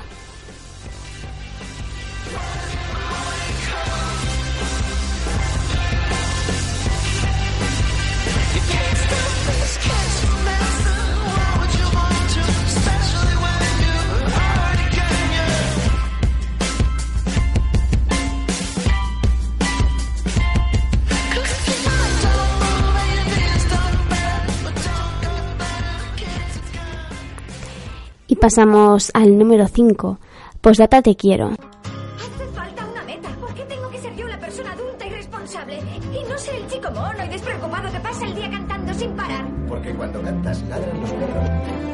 Pasamos 28.41 29.11
al 29.13 29.37
número 29.37 29.67
5. 29.67 30.17
Postdata 30.61 31.03
te 31.03 31.15
quiero. 31.15 31.49
Hace 31.51 32.45
falta 32.55 32.85
una 32.87 33.03
meta. 33.03 33.29
¿Por 33.39 33.53
qué 33.53 33.63
tengo 33.65 33.87
que 33.91 33.99
ser 33.99 34.15
yo 34.15 34.27
la 34.27 34.39
persona 34.39 34.71
adulta 34.71 35.05
y 35.05 35.09
responsable? 35.11 35.79
Y 36.11 36.27
no 36.27 36.37
ser 36.39 36.55
el 36.55 36.67
chico 36.67 36.89
mono 36.89 37.23
y 37.23 37.29
despreocupado 37.29 37.91
que 37.91 37.99
pasa 37.99 38.25
el 38.25 38.33
día 38.33 38.49
cantando 38.49 38.93
sin 38.95 39.11
parar. 39.11 39.45
Porque 39.69 39.93
cuando 39.93 40.21
cantas 40.23 40.59
ladran 40.63 41.01
los 41.01 41.11
perros. 41.11 41.90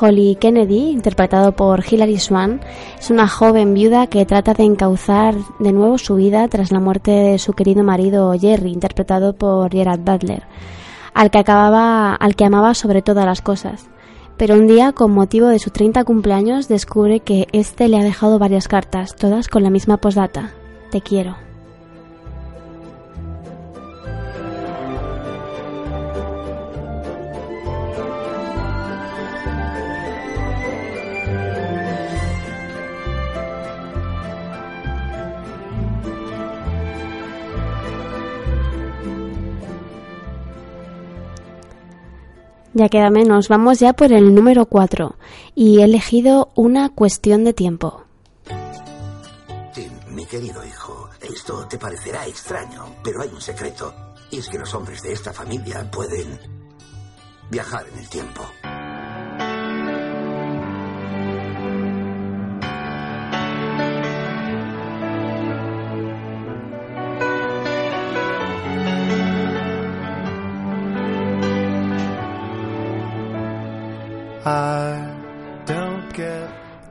Holly 0.00 0.36
Kennedy, 0.36 0.90
interpretado 0.90 1.52
por 1.52 1.84
Hilary 1.84 2.18
Swan, 2.18 2.60
es 2.98 3.10
una 3.10 3.28
joven 3.28 3.74
viuda 3.74 4.06
que 4.06 4.24
trata 4.24 4.54
de 4.54 4.64
encauzar 4.64 5.34
de 5.58 5.72
nuevo 5.72 5.98
su 5.98 6.14
vida 6.14 6.48
tras 6.48 6.72
la 6.72 6.80
muerte 6.80 7.10
de 7.10 7.38
su 7.38 7.52
querido 7.52 7.82
marido 7.82 8.32
Jerry, 8.38 8.72
interpretado 8.72 9.34
por 9.34 9.70
Gerard 9.70 10.00
Butler, 10.00 10.44
al 11.12 11.30
que, 11.30 11.38
acababa, 11.38 12.14
al 12.14 12.34
que 12.34 12.44
amaba 12.44 12.74
sobre 12.74 13.02
todas 13.02 13.26
las 13.26 13.42
cosas. 13.42 13.90
Pero 14.36 14.54
un 14.54 14.66
día, 14.66 14.92
con 14.92 15.12
motivo 15.12 15.48
de 15.48 15.58
su 15.58 15.70
30 15.70 16.04
cumpleaños, 16.04 16.66
descubre 16.66 17.20
que 17.20 17.46
este 17.52 17.88
le 17.88 17.98
ha 17.98 18.02
dejado 18.02 18.38
varias 18.38 18.68
cartas, 18.68 19.14
todas 19.14 19.48
con 19.48 19.62
la 19.62 19.70
misma 19.70 19.98
postdata. 19.98 20.52
Te 20.90 21.02
quiero. 21.02 21.49
Ya 42.72 42.88
queda 42.88 43.10
menos, 43.10 43.48
vamos 43.48 43.80
ya 43.80 43.92
por 43.94 44.12
el 44.12 44.34
número 44.34 44.66
4 44.66 45.16
y 45.56 45.80
he 45.80 45.84
elegido 45.84 46.50
una 46.54 46.88
cuestión 46.88 47.42
de 47.42 47.52
tiempo. 47.52 48.04
Tim, 49.74 49.92
mi 50.14 50.24
querido 50.24 50.64
hijo, 50.64 51.08
esto 51.20 51.66
te 51.66 51.78
parecerá 51.78 52.26
extraño, 52.26 52.84
pero 53.02 53.22
hay 53.22 53.28
un 53.28 53.40
secreto. 53.40 53.92
Y 54.30 54.38
es 54.38 54.48
que 54.48 54.58
los 54.58 54.72
hombres 54.74 55.02
de 55.02 55.12
esta 55.12 55.32
familia 55.32 55.90
pueden 55.90 56.38
viajar 57.50 57.86
en 57.92 57.98
el 57.98 58.08
tiempo. 58.08 58.42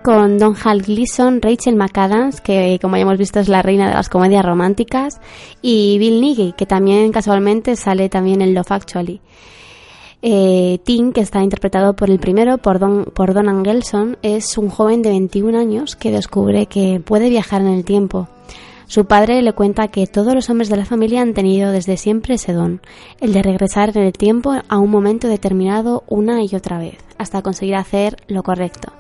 Con 0.10 0.40
Don 0.40 0.56
Hal 0.64 0.82
Gleason, 0.82 1.40
Rachel 1.40 1.76
McAdams, 1.76 2.42
que 2.42 2.80
como 2.82 2.96
ya 2.96 3.04
hemos 3.04 3.20
visto 3.20 3.40
es 3.40 3.48
la 3.48 3.62
reina 3.62 3.88
de 3.88 3.94
las 3.94 4.10
comedias 4.10 4.44
románticas, 4.44 5.22
y 5.62 6.00
Bill 6.00 6.20
Nighy, 6.20 6.54
que 6.54 6.66
también 6.66 7.12
casualmente 7.12 7.76
sale 7.76 8.10
también 8.10 8.42
en 8.42 8.56
Love 8.56 8.72
Actually. 8.72 9.22
Eh, 10.24 10.80
Tim, 10.84 11.12
que 11.12 11.22
está 11.22 11.44
interpretado 11.44 11.96
por 11.96 12.10
el 12.10 12.18
primero, 12.18 12.58
por 12.58 12.80
Don, 12.80 13.06
por 13.06 13.36
Don 13.36 13.48
Angelson, 13.48 14.18
es 14.24 14.58
un 14.58 14.70
joven 14.70 15.04
de 15.04 15.10
21 15.12 15.56
años 15.60 15.96
que 15.96 16.12
descubre 16.12 16.66
que 16.66 17.00
puede 17.06 17.30
viajar 17.30 17.62
en 17.62 17.68
el 17.68 17.86
tiempo. 17.86 18.28
Su 18.88 19.06
padre 19.06 19.44
le 19.44 19.54
cuenta 19.54 19.90
que 19.90 20.08
todos 20.08 20.34
los 20.34 20.50
hombres 20.50 20.70
de 20.70 20.78
la 20.78 20.86
familia 20.86 21.22
han 21.22 21.36
tenido 21.36 21.72
desde 21.72 21.98
siempre 21.98 22.34
ese 22.34 22.54
don, 22.54 22.82
el 23.22 23.32
de 23.32 23.44
regresar 23.44 23.96
en 23.96 24.06
el 24.06 24.14
tiempo 24.14 24.56
a 24.68 24.80
un 24.80 24.90
momento 24.90 25.28
determinado 25.28 26.04
una 26.08 26.42
y 26.44 26.56
otra 26.56 26.80
vez, 26.80 26.98
hasta 27.20 27.44
conseguir 27.44 27.76
hacer 27.76 28.18
lo 28.28 28.42
correcto. 28.42 28.92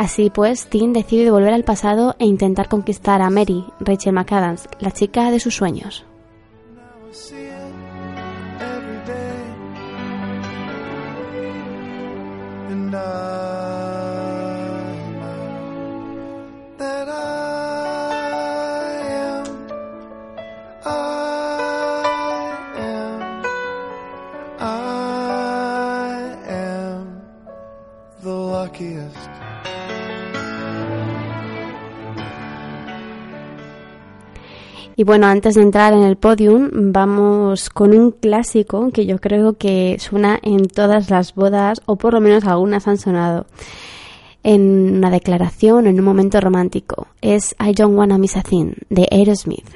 Así 0.00 0.30
pues, 0.30 0.66
Tim 0.66 0.94
decide 0.94 1.30
volver 1.30 1.52
al 1.52 1.62
pasado 1.62 2.16
e 2.18 2.24
intentar 2.24 2.70
conquistar 2.70 3.20
a 3.20 3.28
Mary, 3.28 3.66
Rachel 3.80 4.14
McAdams, 4.14 4.66
la 4.78 4.92
chica 4.92 5.30
de 5.30 5.40
sus 5.40 5.54
sueños. 5.54 6.06
Y 35.00 35.04
bueno, 35.04 35.28
antes 35.28 35.54
de 35.54 35.62
entrar 35.62 35.94
en 35.94 36.02
el 36.02 36.16
podium, 36.16 36.68
vamos 36.92 37.70
con 37.70 37.94
un 37.94 38.10
clásico 38.10 38.90
que 38.90 39.06
yo 39.06 39.18
creo 39.18 39.54
que 39.54 39.96
suena 39.98 40.38
en 40.42 40.68
todas 40.68 41.08
las 41.08 41.34
bodas, 41.34 41.80
o 41.86 41.96
por 41.96 42.12
lo 42.12 42.20
menos 42.20 42.44
algunas 42.44 42.86
han 42.86 42.98
sonado, 42.98 43.46
en 44.42 44.96
una 44.98 45.08
declaración, 45.08 45.86
en 45.86 45.98
un 45.98 46.04
momento 46.04 46.38
romántico. 46.38 47.06
Es 47.22 47.56
I 47.58 47.72
Don't 47.72 47.96
Wanna 47.96 48.18
Miss 48.18 48.36
a 48.36 48.42
Thing, 48.42 48.74
de 48.90 49.08
Aerosmith. 49.10 49.70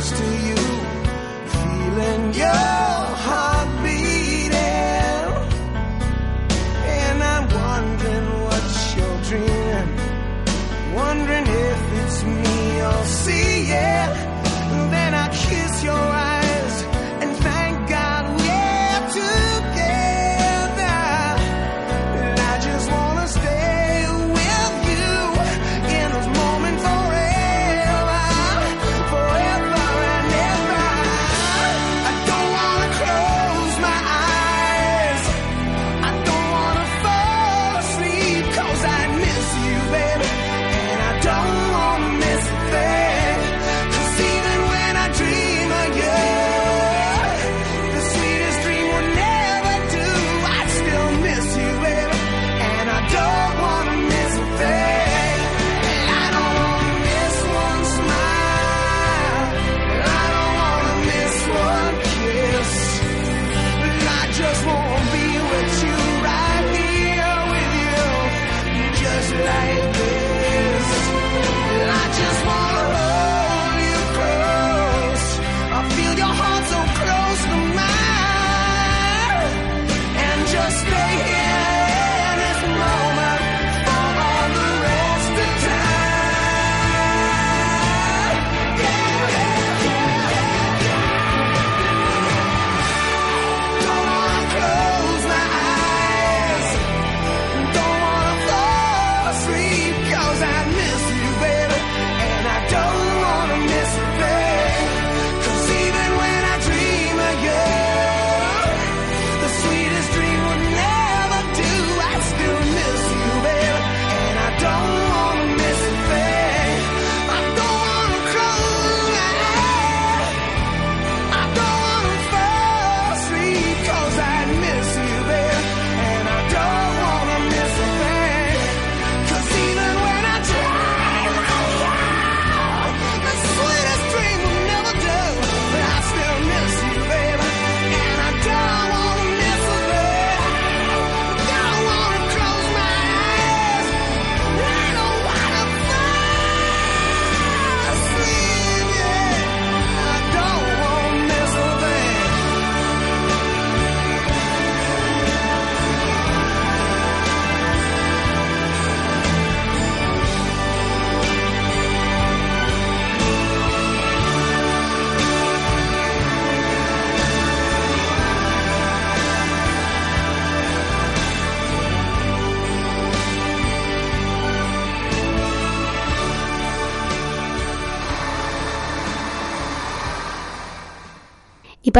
close 0.00 0.18
to 0.18 0.46
you. 0.46 0.49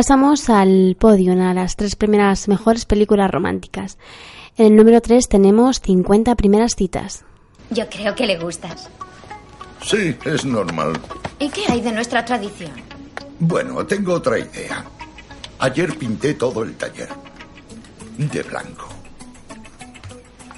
Pasamos 0.01 0.49
al 0.49 0.97
podio, 0.99 1.35
a 1.35 1.53
las 1.53 1.77
tres 1.77 1.95
primeras 1.95 2.49
mejores 2.49 2.87
películas 2.87 3.31
románticas. 3.31 3.99
En 4.57 4.69
el 4.69 4.77
número 4.77 5.03
3 5.03 5.29
tenemos 5.29 5.79
50 5.81 6.37
primeras 6.37 6.75
citas. 6.75 7.27
Yo 7.69 7.87
creo 7.91 8.15
que 8.15 8.25
le 8.25 8.39
gustas. 8.39 8.89
Sí, 9.83 10.17
es 10.25 10.47
normal. 10.47 10.99
¿Y 11.39 11.51
qué 11.51 11.65
hay 11.69 11.83
de 11.83 11.93
nuestra 11.93 12.25
tradición? 12.25 12.71
Bueno, 13.41 13.85
tengo 13.85 14.15
otra 14.15 14.39
idea. 14.39 14.87
Ayer 15.59 15.95
pinté 15.99 16.33
todo 16.33 16.63
el 16.63 16.77
taller. 16.77 17.11
De 18.17 18.43
blanco. 18.43 18.89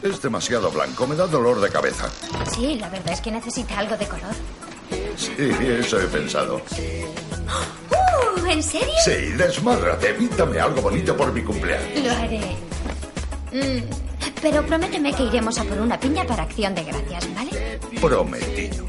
Es 0.04 0.22
demasiado 0.22 0.70
blanco, 0.70 1.04
me 1.08 1.16
da 1.16 1.26
dolor 1.26 1.60
de 1.60 1.68
cabeza. 1.68 2.08
Sí, 2.54 2.76
la 2.76 2.88
verdad 2.90 3.14
es 3.14 3.20
que 3.20 3.32
necesita 3.32 3.76
algo 3.76 3.96
de 3.96 4.06
color. 4.06 4.36
Sí, 5.16 5.32
eso 5.38 6.00
he 6.00 6.06
pensado. 6.06 6.60
Uh, 7.90 8.46
¿En 8.46 8.62
serio? 8.62 8.94
Sí, 9.04 9.32
desmádrate, 9.36 10.14
píntame 10.14 10.60
algo 10.60 10.82
bonito 10.82 11.16
por 11.16 11.32
mi 11.32 11.42
cumpleaños. 11.42 12.04
Lo 12.04 12.10
haré. 12.12 12.40
Mm, 13.52 13.82
pero 14.40 14.64
prométeme 14.66 15.12
que 15.14 15.24
iremos 15.24 15.58
a 15.58 15.64
por 15.64 15.78
una 15.78 15.98
piña 15.98 16.24
para 16.24 16.42
acción 16.44 16.74
de 16.74 16.84
gracias, 16.84 17.28
¿vale? 17.34 17.78
Prometido. 18.00 18.84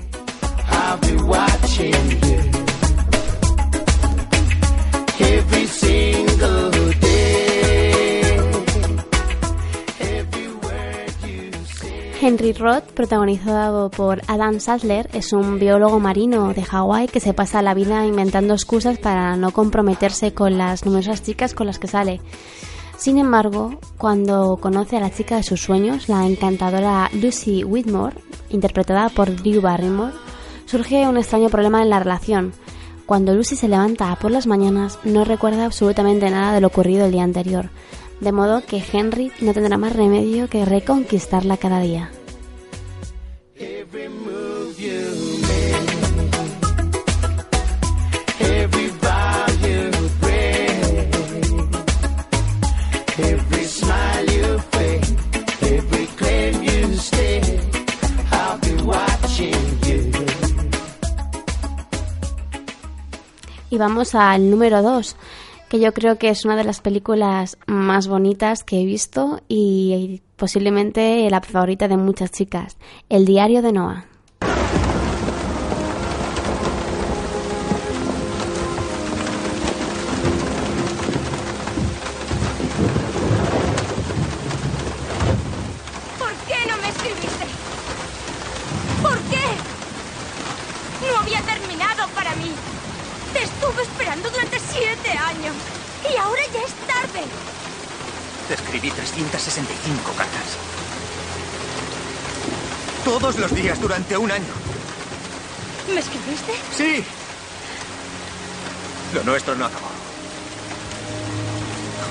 I'll 0.69 0.97
be 0.99 1.15
watching 1.23 1.93
you 2.21 2.63
every 5.19 5.65
single 5.67 6.72
Henry 12.25 12.53
Roth, 12.53 12.85
protagonizado 12.93 13.91
por 13.91 14.21
Adam 14.27 14.61
Sandler, 14.61 15.09
es 15.11 15.33
un 15.33 15.59
biólogo 15.59 15.99
marino 15.99 16.53
de 16.53 16.63
Hawái 16.63 17.09
que 17.09 17.19
se 17.19 17.33
pasa 17.33 17.61
la 17.61 17.73
vida 17.73 18.05
inventando 18.05 18.53
excusas 18.53 18.97
para 18.97 19.35
no 19.35 19.51
comprometerse 19.51 20.33
con 20.33 20.57
las 20.57 20.85
numerosas 20.85 21.21
chicas 21.21 21.53
con 21.53 21.67
las 21.67 21.79
que 21.79 21.89
sale. 21.89 22.21
Sin 22.97 23.17
embargo, 23.17 23.77
cuando 23.97 24.55
conoce 24.55 24.95
a 24.95 25.01
la 25.01 25.11
chica 25.11 25.35
de 25.35 25.43
sus 25.43 25.61
sueños, 25.61 26.07
la 26.07 26.25
encantadora 26.25 27.09
Lucy 27.11 27.65
Whitmore, 27.65 28.15
interpretada 28.51 29.09
por 29.09 29.35
Drew 29.35 29.59
Barrymore, 29.59 30.13
surge 30.65 31.05
un 31.05 31.17
extraño 31.17 31.49
problema 31.49 31.81
en 31.81 31.89
la 31.89 31.99
relación. 31.99 32.53
Cuando 33.05 33.35
Lucy 33.35 33.57
se 33.57 33.67
levanta 33.67 34.15
por 34.15 34.31
las 34.31 34.47
mañanas, 34.47 34.97
no 35.03 35.25
recuerda 35.25 35.65
absolutamente 35.65 36.29
nada 36.29 36.53
de 36.53 36.61
lo 36.61 36.67
ocurrido 36.67 37.05
el 37.05 37.11
día 37.11 37.23
anterior, 37.23 37.69
de 38.23 38.31
modo 38.31 38.63
que 38.65 38.81
Henry 38.91 39.31
no 39.41 39.53
tendrá 39.53 39.77
más 39.77 39.93
remedio 39.93 40.47
que 40.47 40.63
reconquistarla 40.63 41.57
cada 41.57 41.79
día. 41.79 42.09
Y 63.69 63.77
vamos 63.79 64.13
al 64.13 64.51
número 64.51 64.83
2, 64.83 65.15
que 65.73 65.79
yo 65.79 65.91
creo 65.91 66.19
que 66.19 66.29
es 66.29 66.45
una 66.45 66.55
de 66.55 66.65
las 66.65 66.81
películas 66.81 67.57
más 67.65 68.07
bonitas 68.07 68.63
que 68.63 68.79
he 68.79 68.85
visto 68.85 69.41
y 69.47 70.21
posiblemente 70.35 71.27
la 71.31 71.41
favorita 71.41 71.87
de 71.87 71.97
muchas 71.97 72.29
chicas, 72.29 72.77
El 73.09 73.25
diario 73.25 73.63
de 73.63 73.71
Noah. 73.71 74.05
365 99.43 100.11
cartas. 100.17 100.57
Todos 103.03 103.37
los 103.37 103.53
días 103.53 103.81
durante 103.81 104.15
un 104.15 104.31
año. 104.31 104.53
¿Me 105.93 105.99
escribiste? 105.99 106.53
Sí. 106.71 107.03
Lo 109.13 109.23
nuestro 109.25 109.53
no 109.55 109.65
acabó. 109.65 109.87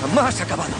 Jamás 0.01 0.39
ha 0.39 0.43
acabado. 0.43 0.73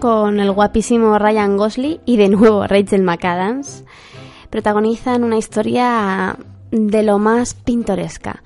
con 0.00 0.38
el 0.38 0.52
guapísimo 0.52 1.18
Ryan 1.18 1.56
Gosling 1.56 2.00
y 2.04 2.18
de 2.18 2.28
nuevo 2.28 2.64
Rachel 2.68 3.02
McAdams, 3.02 3.84
protagonizan 4.48 5.24
una 5.24 5.38
historia 5.38 6.36
de 6.70 7.02
lo 7.02 7.18
más 7.18 7.54
pintoresca. 7.54 8.42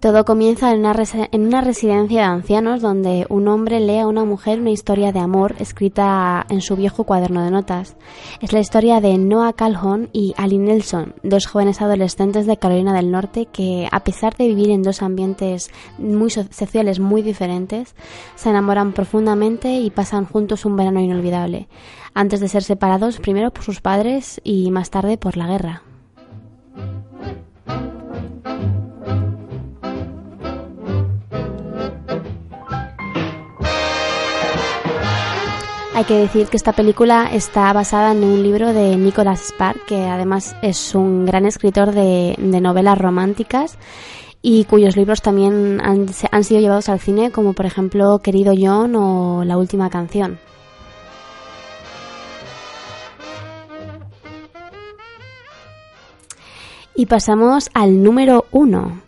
Todo 0.00 0.24
comienza 0.24 0.70
en 0.72 0.78
una, 0.78 0.94
una 1.32 1.60
residencia 1.60 2.20
de 2.20 2.26
ancianos 2.28 2.80
donde 2.80 3.26
un 3.30 3.48
hombre 3.48 3.80
lee 3.80 3.98
a 3.98 4.06
una 4.06 4.24
mujer 4.24 4.60
una 4.60 4.70
historia 4.70 5.10
de 5.10 5.18
amor 5.18 5.56
escrita 5.58 6.46
en 6.48 6.60
su 6.60 6.76
viejo 6.76 7.02
cuaderno 7.02 7.42
de 7.42 7.50
notas. 7.50 7.96
Es 8.40 8.52
la 8.52 8.60
historia 8.60 9.00
de 9.00 9.18
Noah 9.18 9.54
Calhoun 9.54 10.08
y 10.12 10.34
Ali 10.36 10.58
Nelson, 10.58 11.16
dos 11.24 11.46
jóvenes 11.46 11.82
adolescentes 11.82 12.46
de 12.46 12.56
Carolina 12.58 12.94
del 12.94 13.10
Norte 13.10 13.46
que, 13.46 13.88
a 13.90 14.04
pesar 14.04 14.36
de 14.36 14.46
vivir 14.46 14.70
en 14.70 14.84
dos 14.84 15.02
ambientes 15.02 15.68
muy 15.98 16.30
so- 16.30 16.44
sociales 16.48 17.00
muy 17.00 17.22
diferentes, 17.22 17.96
se 18.36 18.50
enamoran 18.50 18.92
profundamente 18.92 19.80
y 19.80 19.90
pasan 19.90 20.26
juntos 20.26 20.64
un 20.64 20.76
verano 20.76 21.00
inolvidable, 21.00 21.66
antes 22.14 22.38
de 22.38 22.46
ser 22.46 22.62
separados 22.62 23.18
primero 23.18 23.50
por 23.50 23.64
sus 23.64 23.80
padres 23.80 24.40
y 24.44 24.70
más 24.70 24.90
tarde 24.90 25.18
por 25.18 25.36
la 25.36 25.48
guerra. 25.48 25.82
Hay 35.98 36.04
que 36.04 36.14
decir 36.14 36.46
que 36.46 36.56
esta 36.56 36.72
película 36.72 37.28
está 37.32 37.72
basada 37.72 38.12
en 38.12 38.22
un 38.22 38.40
libro 38.40 38.72
de 38.72 38.96
Nicholas 38.96 39.48
Spark, 39.48 39.84
que 39.84 40.04
además 40.04 40.54
es 40.62 40.94
un 40.94 41.26
gran 41.26 41.44
escritor 41.44 41.90
de, 41.90 42.36
novelas 42.38 42.96
románticas 42.96 43.76
y 44.40 44.62
cuyos 44.66 44.96
libros 44.96 45.22
también 45.22 45.80
han 45.82 46.44
sido 46.44 46.60
llevados 46.60 46.88
al 46.88 47.00
cine, 47.00 47.32
como 47.32 47.52
por 47.52 47.66
ejemplo 47.66 48.20
Querido 48.20 48.52
John 48.56 48.94
o 48.94 49.42
La 49.42 49.58
última 49.58 49.90
canción. 49.90 50.38
Y 56.94 57.06
pasamos 57.06 57.70
al 57.74 58.04
número 58.04 58.44
uno. 58.52 59.07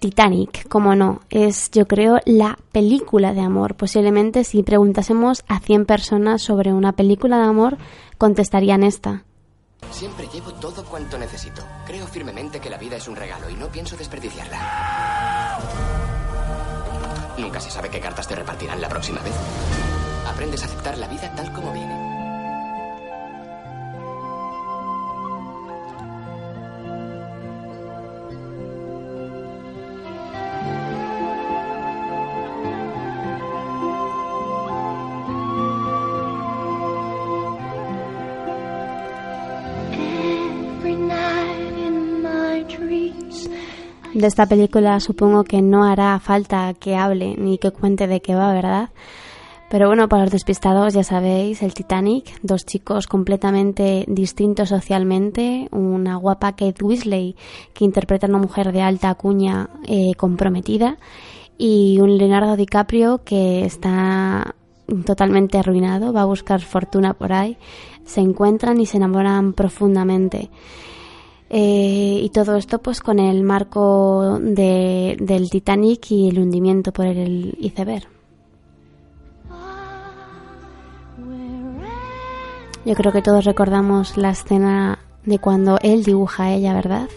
Titanic, 0.00 0.66
como 0.68 0.94
no, 0.94 1.20
es 1.28 1.70
yo 1.70 1.86
creo 1.86 2.20
la 2.24 2.58
película 2.72 3.34
de 3.34 3.42
amor. 3.42 3.74
Posiblemente 3.74 4.44
si 4.44 4.62
preguntásemos 4.62 5.44
a 5.46 5.60
100 5.60 5.84
personas 5.84 6.40
sobre 6.40 6.72
una 6.72 6.92
película 6.92 7.36
de 7.36 7.44
amor, 7.44 7.76
contestarían 8.16 8.82
esta. 8.82 9.24
Siempre 9.90 10.26
llevo 10.32 10.54
todo 10.54 10.84
cuanto 10.86 11.18
necesito. 11.18 11.62
Creo 11.86 12.06
firmemente 12.06 12.60
que 12.60 12.70
la 12.70 12.78
vida 12.78 12.96
es 12.96 13.08
un 13.08 13.16
regalo 13.16 13.50
y 13.50 13.54
no 13.54 13.68
pienso 13.68 13.94
desperdiciarla. 13.94 15.58
Nunca 17.36 17.60
se 17.60 17.70
sabe 17.70 17.90
qué 17.90 18.00
cartas 18.00 18.26
te 18.26 18.36
repartirán 18.36 18.80
la 18.80 18.88
próxima 18.88 19.20
vez. 19.20 19.34
Aprendes 20.26 20.62
a 20.62 20.66
aceptar 20.66 20.96
la 20.96 21.08
vida 21.08 21.30
tal 21.36 21.52
como 21.52 21.74
viene. 21.74 22.09
De 44.20 44.26
esta 44.26 44.44
película 44.44 45.00
supongo 45.00 45.44
que 45.44 45.62
no 45.62 45.82
hará 45.82 46.18
falta 46.18 46.74
que 46.74 46.94
hable 46.94 47.36
ni 47.38 47.56
que 47.56 47.70
cuente 47.70 48.06
de 48.06 48.20
qué 48.20 48.34
va, 48.34 48.52
¿verdad? 48.52 48.90
Pero 49.70 49.86
bueno, 49.86 50.10
para 50.10 50.24
los 50.24 50.30
despistados 50.30 50.92
ya 50.92 51.02
sabéis, 51.04 51.62
el 51.62 51.72
Titanic, 51.72 52.38
dos 52.42 52.66
chicos 52.66 53.06
completamente 53.06 54.04
distintos 54.08 54.68
socialmente, 54.68 55.68
una 55.72 56.16
guapa 56.16 56.52
Kate 56.52 56.84
Weasley 56.84 57.34
que 57.72 57.86
interpreta 57.86 58.26
a 58.26 58.28
una 58.28 58.40
mujer 58.40 58.72
de 58.72 58.82
alta 58.82 59.14
cuña 59.14 59.70
eh, 59.88 60.12
comprometida 60.18 60.98
y 61.56 61.98
un 61.98 62.18
Leonardo 62.18 62.56
DiCaprio 62.56 63.22
que 63.24 63.64
está 63.64 64.54
totalmente 65.06 65.56
arruinado, 65.56 66.12
va 66.12 66.22
a 66.22 66.26
buscar 66.26 66.60
fortuna 66.60 67.14
por 67.14 67.32
ahí, 67.32 67.56
se 68.04 68.20
encuentran 68.20 68.78
y 68.82 68.84
se 68.84 68.98
enamoran 68.98 69.54
profundamente. 69.54 70.50
Eh, 71.52 72.20
y 72.22 72.28
todo 72.30 72.56
esto 72.56 72.78
pues 72.78 73.00
con 73.00 73.18
el 73.18 73.42
marco 73.42 74.38
de- 74.40 75.16
del 75.20 75.50
Titanic 75.50 76.10
y 76.12 76.28
el 76.28 76.38
hundimiento 76.38 76.92
por 76.92 77.06
el 77.06 77.56
iceberg. 77.60 78.06
Yo 82.86 82.94
creo 82.94 83.12
que 83.12 83.20
todos 83.20 83.44
recordamos 83.44 84.16
la 84.16 84.30
escena 84.30 85.00
de 85.26 85.38
cuando 85.38 85.78
él 85.82 86.02
dibuja 86.04 86.44
a 86.44 86.52
ella, 86.54 86.72
¿verdad? 86.72 87.08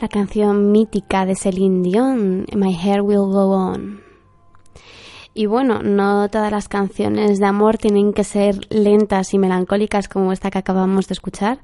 La 0.00 0.08
canción 0.08 0.72
mítica 0.72 1.26
de 1.26 1.36
Celine 1.36 1.82
Dion, 1.82 2.46
My 2.54 2.74
Hair 2.74 3.02
Will 3.02 3.18
Go 3.18 3.50
On. 3.50 4.00
Y 5.34 5.44
bueno, 5.44 5.82
no 5.82 6.26
todas 6.30 6.50
las 6.50 6.68
canciones 6.68 7.38
de 7.38 7.44
amor 7.44 7.76
tienen 7.76 8.14
que 8.14 8.24
ser 8.24 8.56
lentas 8.70 9.34
y 9.34 9.38
melancólicas 9.38 10.08
como 10.08 10.32
esta 10.32 10.50
que 10.50 10.56
acabamos 10.56 11.06
de 11.06 11.12
escuchar. 11.12 11.58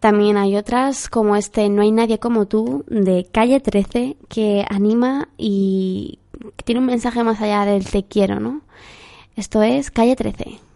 También 0.00 0.38
hay 0.38 0.56
otras 0.56 1.10
como 1.10 1.36
este 1.36 1.68
No 1.68 1.82
hay 1.82 1.92
nadie 1.92 2.18
como 2.18 2.46
tú 2.46 2.84
de 2.88 3.28
Calle 3.30 3.60
13 3.60 4.16
que 4.28 4.64
anima 4.70 5.28
y 5.36 6.20
tiene 6.64 6.80
un 6.80 6.86
mensaje 6.86 7.22
más 7.22 7.42
allá 7.42 7.66
del 7.66 7.84
te 7.84 8.02
quiero, 8.04 8.40
¿no? 8.40 8.62
Esto 9.36 9.62
es 9.62 9.90
Calle 9.90 10.16
13. 10.16 10.67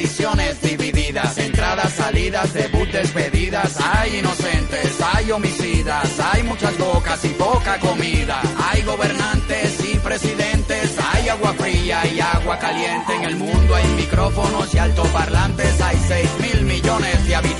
decisiones 0.00 0.62
divididas, 0.62 1.36
entradas, 1.36 1.92
salidas, 1.92 2.54
debut, 2.54 2.88
despedidas. 2.88 3.76
Hay 3.80 4.16
inocentes, 4.16 4.98
hay 5.14 5.30
homicidas, 5.30 6.18
hay 6.18 6.42
muchas 6.42 6.76
bocas 6.78 7.22
y 7.26 7.28
poca 7.28 7.78
comida. 7.78 8.40
Hay 8.70 8.80
gobernantes 8.82 9.78
y 9.84 9.98
presidentes, 9.98 10.96
hay 11.12 11.28
agua 11.28 11.52
fría 11.52 12.00
y 12.06 12.18
agua 12.18 12.58
caliente. 12.58 13.14
En 13.14 13.24
el 13.24 13.36
mundo 13.36 13.74
hay 13.74 13.86
micrófonos 13.88 14.72
y 14.72 14.78
altoparlantes, 14.78 15.78
hay 15.82 15.98
6 16.08 16.30
mil 16.40 16.64
millones 16.64 17.26
de 17.26 17.36
habitantes. 17.36 17.59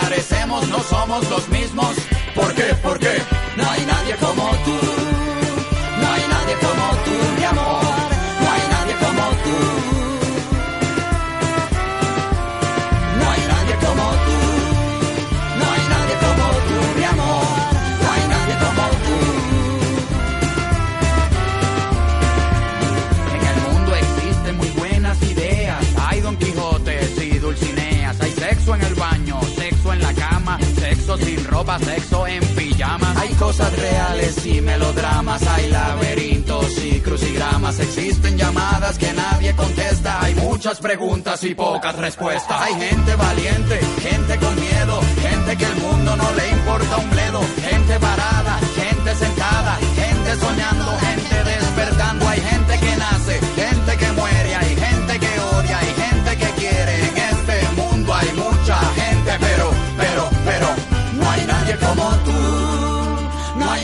parecemos 0.00 0.68
no 0.68 0.80
somos 0.82 1.28
los 1.30 1.48
mismos. 1.48 1.96
¿Por 2.34 2.54
qué? 2.54 2.74
¿Por 2.82 2.98
qué? 2.98 3.20
No 3.56 3.70
hay 3.70 3.84
nadie 3.84 4.14
como 4.16 4.50
tú, 4.64 4.97
ropa, 31.58 31.78
en 32.28 32.44
pijamas, 32.54 33.16
hay 33.16 33.30
cosas 33.34 33.76
reales 33.76 34.46
y 34.46 34.60
melodramas, 34.60 35.42
hay 35.42 35.68
laberintos 35.70 36.78
y 36.84 37.00
crucigramas, 37.00 37.80
existen 37.80 38.38
llamadas 38.38 38.96
que 38.96 39.12
nadie 39.12 39.52
contesta, 39.56 40.22
hay 40.22 40.34
muchas 40.36 40.78
preguntas 40.78 41.42
y 41.42 41.54
pocas 41.56 41.96
respuestas, 41.96 42.60
hay 42.60 42.74
gente 42.74 43.16
valiente, 43.16 43.80
gente 44.00 44.38
con 44.38 44.54
miedo, 44.54 45.00
gente 45.20 45.56
que 45.56 45.64
el 45.64 45.76
mundo 45.76 46.16
no 46.16 46.32
le 46.34 46.48
importa 46.48 46.96
un 46.96 47.10
bledo, 47.10 47.40
gente 47.68 47.98
parada, 47.98 48.60
gente 48.76 49.14
sentada, 49.16 49.78
gente 49.96 50.36
soñando, 50.36 51.07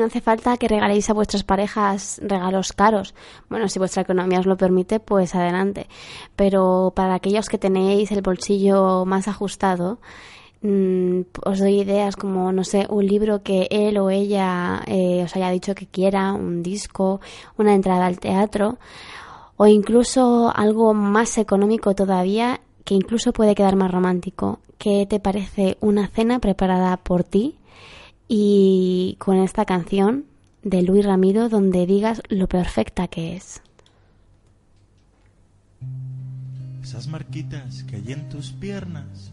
no 0.00 0.06
hace 0.06 0.20
falta 0.20 0.56
que 0.56 0.66
regaléis 0.66 1.10
a 1.10 1.12
vuestras 1.12 1.44
parejas 1.44 2.20
regalos 2.24 2.72
caros. 2.72 3.14
Bueno, 3.48 3.68
si 3.68 3.78
vuestra 3.78 4.02
economía 4.02 4.40
os 4.40 4.46
lo 4.46 4.56
permite, 4.56 4.98
pues 4.98 5.34
adelante. 5.34 5.86
Pero 6.36 6.92
para 6.96 7.14
aquellos 7.14 7.48
que 7.48 7.58
tenéis 7.58 8.10
el 8.10 8.22
bolsillo 8.22 9.04
más 9.04 9.28
ajustado, 9.28 10.00
mm, 10.62 11.20
os 11.44 11.58
doy 11.58 11.80
ideas 11.80 12.16
como, 12.16 12.50
no 12.50 12.64
sé, 12.64 12.86
un 12.88 13.06
libro 13.06 13.42
que 13.42 13.68
él 13.70 13.98
o 13.98 14.10
ella 14.10 14.82
eh, 14.86 15.22
os 15.24 15.36
haya 15.36 15.50
dicho 15.50 15.74
que 15.74 15.86
quiera, 15.86 16.32
un 16.32 16.62
disco, 16.62 17.20
una 17.58 17.74
entrada 17.74 18.06
al 18.06 18.18
teatro, 18.18 18.78
o 19.56 19.66
incluso 19.66 20.50
algo 20.54 20.94
más 20.94 21.36
económico 21.38 21.94
todavía, 21.94 22.60
que 22.84 22.94
incluso 22.94 23.32
puede 23.32 23.54
quedar 23.54 23.76
más 23.76 23.90
romántico. 23.90 24.60
¿Qué 24.78 25.06
te 25.06 25.20
parece 25.20 25.76
una 25.80 26.08
cena 26.08 26.38
preparada 26.38 26.96
por 26.96 27.22
ti? 27.22 27.59
Y 28.32 29.16
con 29.18 29.38
esta 29.38 29.64
canción 29.64 30.24
de 30.62 30.82
Luis 30.82 31.04
Ramiro 31.04 31.48
donde 31.48 31.84
digas 31.84 32.22
lo 32.28 32.46
perfecta 32.46 33.08
que 33.08 33.34
es. 33.34 33.60
Esas 36.80 37.08
marquitas 37.08 37.82
que 37.82 37.96
hay 37.96 38.12
en 38.12 38.28
tus 38.28 38.52
piernas, 38.52 39.32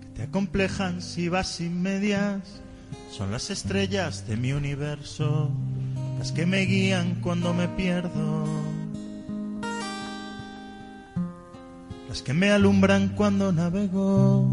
que 0.00 0.06
te 0.16 0.22
acomplejan 0.22 1.02
si 1.02 1.28
vas 1.28 1.48
sin 1.48 1.82
medias, 1.82 2.62
son 3.10 3.32
las 3.32 3.50
estrellas 3.50 4.26
de 4.26 4.38
mi 4.38 4.52
universo, 4.52 5.50
las 6.18 6.32
que 6.32 6.46
me 6.46 6.62
guían 6.62 7.20
cuando 7.20 7.52
me 7.52 7.68
pierdo, 7.68 8.46
las 12.08 12.22
que 12.22 12.32
me 12.32 12.50
alumbran 12.50 13.10
cuando 13.10 13.52
navego. 13.52 14.48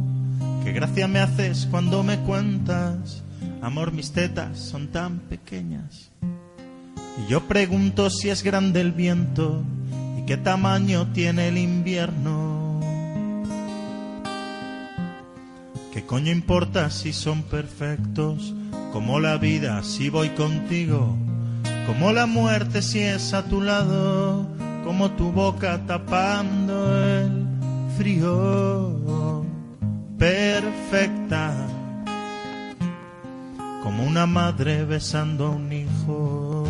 Qué 0.66 0.74
gracia 0.74 1.08
me 1.08 1.20
haces 1.20 1.66
cuando 1.72 2.04
me 2.04 2.20
cuentas, 2.20 3.24
amor, 3.66 3.92
mis 3.92 4.12
tetas 4.12 4.60
son 4.60 4.90
tan 4.90 5.20
pequeñas. 5.20 6.12
Y 7.18 7.30
yo 7.30 7.48
pregunto 7.48 8.10
si 8.10 8.30
es 8.30 8.44
grande 8.44 8.80
el 8.82 8.92
viento 8.92 9.64
y 10.20 10.26
qué 10.26 10.38
tamaño 10.38 11.12
tiene 11.14 11.48
el 11.48 11.58
invierno. 11.58 12.80
¿Qué 15.92 16.06
coño 16.06 16.32
importa 16.32 16.92
si 16.92 17.12
son 17.12 17.42
perfectos? 17.44 18.54
Como 18.94 19.20
la 19.20 19.38
vida 19.38 19.82
si 19.82 20.10
voy 20.10 20.30
contigo, 20.30 21.18
como 21.88 22.12
la 22.12 22.28
muerte 22.28 22.82
si 22.82 23.00
es 23.00 23.34
a 23.34 23.46
tu 23.46 23.62
lado, 23.62 24.48
como 24.84 25.12
tu 25.12 25.32
boca 25.32 25.82
tapando 25.88 26.96
el 27.04 27.48
frío, 27.98 29.44
perfecta, 30.20 31.65
como 33.86 34.04
una 34.04 34.26
madre 34.26 34.84
besando 34.84 35.46
a 35.46 35.50
un 35.52 35.72
hijo. 35.72 36.64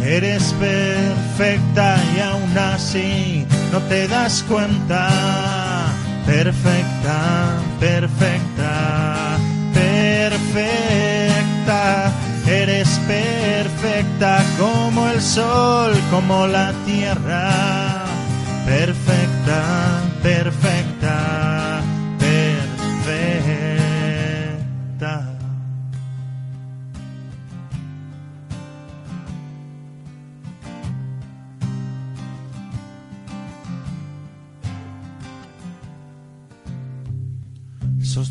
Eres 0.00 0.54
perfecta 0.60 1.96
y 2.16 2.20
aún 2.20 2.56
así 2.56 3.44
no 3.72 3.80
te 3.80 4.06
das 4.06 4.44
cuenta. 4.44 5.08
Perfecta, 6.24 7.56
perfecta, 7.80 9.36
perfecta. 9.74 10.92
Eres 12.46 12.88
perfecta 13.08 14.40
como 14.56 15.08
el 15.08 15.20
sol, 15.20 15.94
como 16.12 16.46
la 16.46 16.72
tierra. 16.86 18.04
Perfecta, 18.64 20.00
perfecta, 20.22 20.83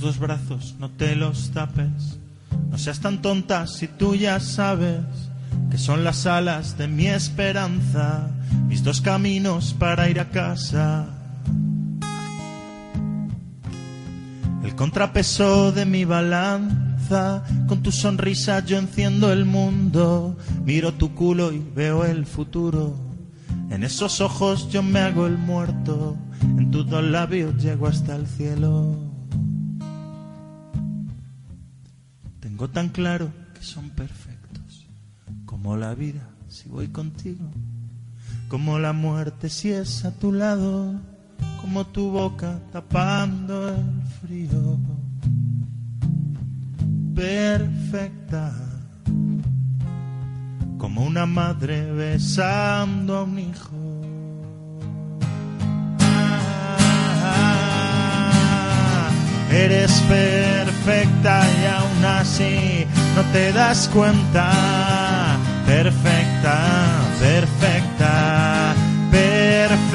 dos 0.04 0.20
brazos 0.20 0.76
no 0.80 0.90
te 0.90 1.16
los 1.16 1.52
tapes, 1.52 2.20
no 2.70 2.78
seas 2.78 3.00
tan 3.00 3.22
tonta 3.22 3.68
si 3.68 3.88
tú 3.88 4.16
ya 4.16 4.40
sabes 4.42 5.00
que 5.72 5.78
son 5.78 6.04
las 6.04 6.26
alas 6.26 6.78
de 6.78 6.90
mi 6.90 7.08
esperanza, 7.08 8.30
mis 8.68 8.84
dos 8.84 9.00
caminos 9.00 9.74
para 9.80 10.10
ir 10.10 10.20
a 10.20 10.30
casa. 10.30 11.08
El 14.62 14.76
contrapeso 14.76 15.72
de 15.72 15.86
mi 15.86 16.04
balanza, 16.04 17.44
con 17.68 17.82
tu 17.82 17.94
sonrisa 17.94 18.60
yo 18.66 18.78
enciendo 18.78 19.32
el 19.32 19.46
mundo, 19.46 20.38
miro 20.66 20.94
tu 20.94 21.16
culo 21.16 21.54
y 21.54 21.60
veo 21.60 22.04
el 22.04 22.26
futuro. 22.26 22.94
En 23.70 23.86
esos 23.86 24.20
ojos 24.20 24.70
yo 24.70 24.84
me 24.84 25.00
hago 25.00 25.28
el 25.28 25.38
muerto, 25.38 26.18
en 26.42 26.72
tus 26.72 26.90
dos 26.90 27.04
labios 27.04 27.56
llego 27.64 27.88
hasta 27.88 28.18
el 28.18 28.28
cielo. 28.28 29.13
Tan 32.72 32.90
claro 32.90 33.32
que 33.54 33.62
son 33.62 33.90
perfectos, 33.90 34.88
como 35.46 35.76
la 35.78 35.94
vida 35.94 36.28
si 36.48 36.70
voy 36.70 36.88
contigo, 36.88 37.50
como 38.48 38.80
la 38.80 38.94
muerte 38.94 39.50
si 39.50 39.72
es 39.72 40.06
a 40.06 40.12
tu 40.12 40.32
lado, 40.32 40.94
como 41.60 41.86
tu 41.88 42.10
boca 42.10 42.60
tapando 42.72 43.70
el 43.70 44.02
frío. 44.22 44.78
Perfecta, 47.14 48.54
como 50.78 51.06
una 51.06 51.26
madre 51.26 51.92
besando 51.92 53.18
a 53.18 53.24
un 53.24 53.40
hijo. 53.40 53.83
Eres 59.54 59.92
perfecta 60.10 61.46
y 61.62 61.66
aún 61.68 62.04
así 62.04 62.88
no 63.16 63.22
te 63.32 63.54
das 63.54 63.88
cuenta. 63.94 64.52
Perfecta, 65.68 66.58
perfecta, 67.20 68.74
perfecta. 69.12 69.92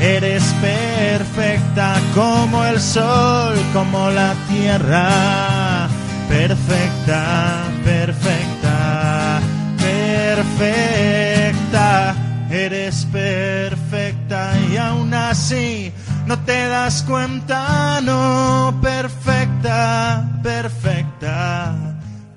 Eres 0.00 0.42
perfecta 0.60 1.94
como 2.12 2.64
el 2.64 2.80
sol, 2.80 3.54
como 3.72 4.10
la 4.10 4.34
tierra. 4.48 5.86
Perfecta, 6.28 7.62
perfecta, 7.84 9.40
perfecta. 9.78 12.16
Eres 12.50 13.06
perfecta 13.12 14.54
y 14.72 14.76
aún 14.76 15.14
así 15.14 15.92
no 16.30 16.38
te 16.44 16.68
das 16.68 17.02
cuenta, 17.02 18.00
no, 18.02 18.78
perfecta, 18.80 20.38
perfecta, 20.44 21.74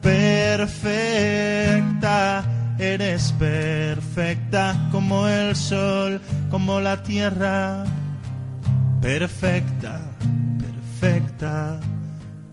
perfecta, 0.01 0.83
eres 2.79 3.31
perfecta 3.33 4.89
como 4.91 5.27
el 5.27 5.55
sol, 5.55 6.19
como 6.49 6.79
la 6.79 7.03
tierra, 7.03 7.83
perfecta, 8.99 10.01
perfecta, 10.57 11.79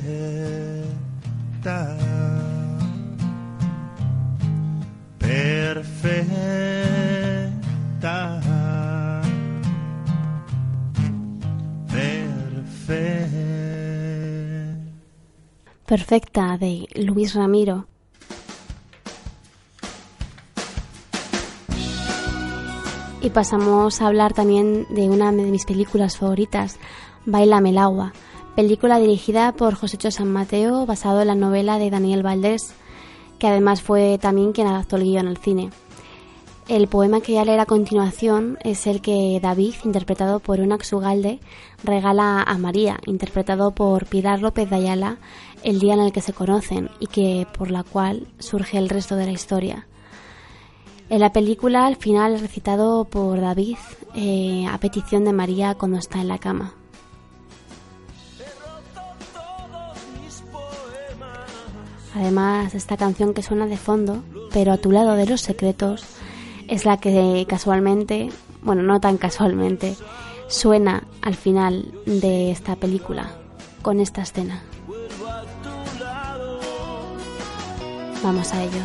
perfecta. 5.18 6.30
Perfecta 15.86 16.56
de 16.56 16.88
Luis 16.94 17.34
Ramiro. 17.34 17.86
Y 23.22 23.30
pasamos 23.30 24.00
a 24.00 24.06
hablar 24.06 24.32
también 24.32 24.86
de 24.90 25.08
una 25.08 25.30
de 25.30 25.42
mis 25.44 25.66
películas 25.66 26.16
favoritas, 26.16 26.78
Bailame 27.26 27.70
el 27.70 27.78
agua, 27.78 28.12
película 28.56 28.98
dirigida 28.98 29.52
por 29.52 29.74
Josécho 29.74 30.10
San 30.10 30.32
Mateo 30.32 30.86
basado 30.86 31.20
en 31.20 31.28
la 31.28 31.34
novela 31.34 31.78
de 31.78 31.90
Daniel 31.90 32.22
Valdés, 32.22 32.72
que 33.38 33.46
además 33.46 33.82
fue 33.82 34.18
también 34.18 34.52
quien 34.52 34.66
adaptó 34.66 34.96
el 34.96 35.04
guion 35.04 35.28
al 35.28 35.36
cine. 35.38 35.70
El 36.70 36.86
poema 36.86 37.20
que 37.20 37.32
voy 37.32 37.40
a 37.40 37.44
leer 37.44 37.58
a 37.58 37.66
continuación 37.66 38.56
es 38.62 38.86
el 38.86 39.00
que 39.00 39.40
David, 39.42 39.74
interpretado 39.82 40.38
por 40.38 40.60
Unax 40.60 40.92
Ugalde, 40.92 41.40
regala 41.82 42.44
a 42.44 42.58
María, 42.58 43.00
interpretado 43.06 43.72
por 43.72 44.06
Pilar 44.06 44.40
López 44.40 44.70
de 44.70 44.76
Ayala, 44.76 45.16
el 45.64 45.80
día 45.80 45.94
en 45.94 46.00
el 46.00 46.12
que 46.12 46.20
se 46.20 46.32
conocen 46.32 46.88
y 47.00 47.08
que 47.08 47.44
por 47.58 47.72
la 47.72 47.82
cual 47.82 48.28
surge 48.38 48.78
el 48.78 48.88
resto 48.88 49.16
de 49.16 49.26
la 49.26 49.32
historia. 49.32 49.88
En 51.08 51.18
la 51.18 51.32
película, 51.32 51.86
al 51.86 51.96
final, 51.96 52.34
es 52.34 52.40
recitado 52.40 53.04
por 53.04 53.40
David 53.40 53.78
eh, 54.14 54.64
a 54.70 54.78
petición 54.78 55.24
de 55.24 55.32
María 55.32 55.74
cuando 55.74 55.98
está 55.98 56.20
en 56.20 56.28
la 56.28 56.38
cama. 56.38 56.74
Además, 62.14 62.76
esta 62.76 62.96
canción 62.96 63.34
que 63.34 63.42
suena 63.42 63.66
de 63.66 63.76
fondo, 63.76 64.22
pero 64.52 64.70
a 64.72 64.78
tu 64.78 64.92
lado 64.92 65.16
de 65.16 65.26
los 65.26 65.40
secretos, 65.40 66.19
es 66.70 66.84
la 66.84 66.98
que 66.98 67.44
casualmente, 67.48 68.30
bueno, 68.62 68.82
no 68.84 69.00
tan 69.00 69.18
casualmente, 69.18 69.96
suena 70.46 71.02
al 71.20 71.34
final 71.34 71.92
de 72.06 72.52
esta 72.52 72.76
película, 72.76 73.32
con 73.82 73.98
esta 73.98 74.22
escena. 74.22 74.62
Vamos 78.22 78.54
a 78.54 78.62
ello. 78.62 78.82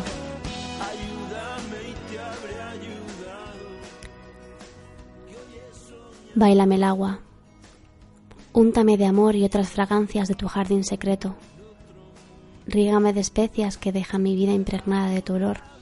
Bailame 6.34 6.74
el 6.74 6.84
agua. 6.84 7.20
Úntame 8.52 8.96
de 8.96 9.06
amor 9.06 9.36
y 9.36 9.44
otras 9.44 9.68
fragancias 9.68 10.26
de 10.26 10.34
tu 10.34 10.48
jardín 10.48 10.82
secreto. 10.82 11.36
Rígame 12.66 13.12
de 13.12 13.20
especias 13.20 13.78
que 13.78 13.92
dejan 13.92 14.24
mi 14.24 14.34
vida 14.34 14.52
impregnada 14.52 15.10
de 15.10 15.22
tu 15.22 15.34
olor. 15.34 15.75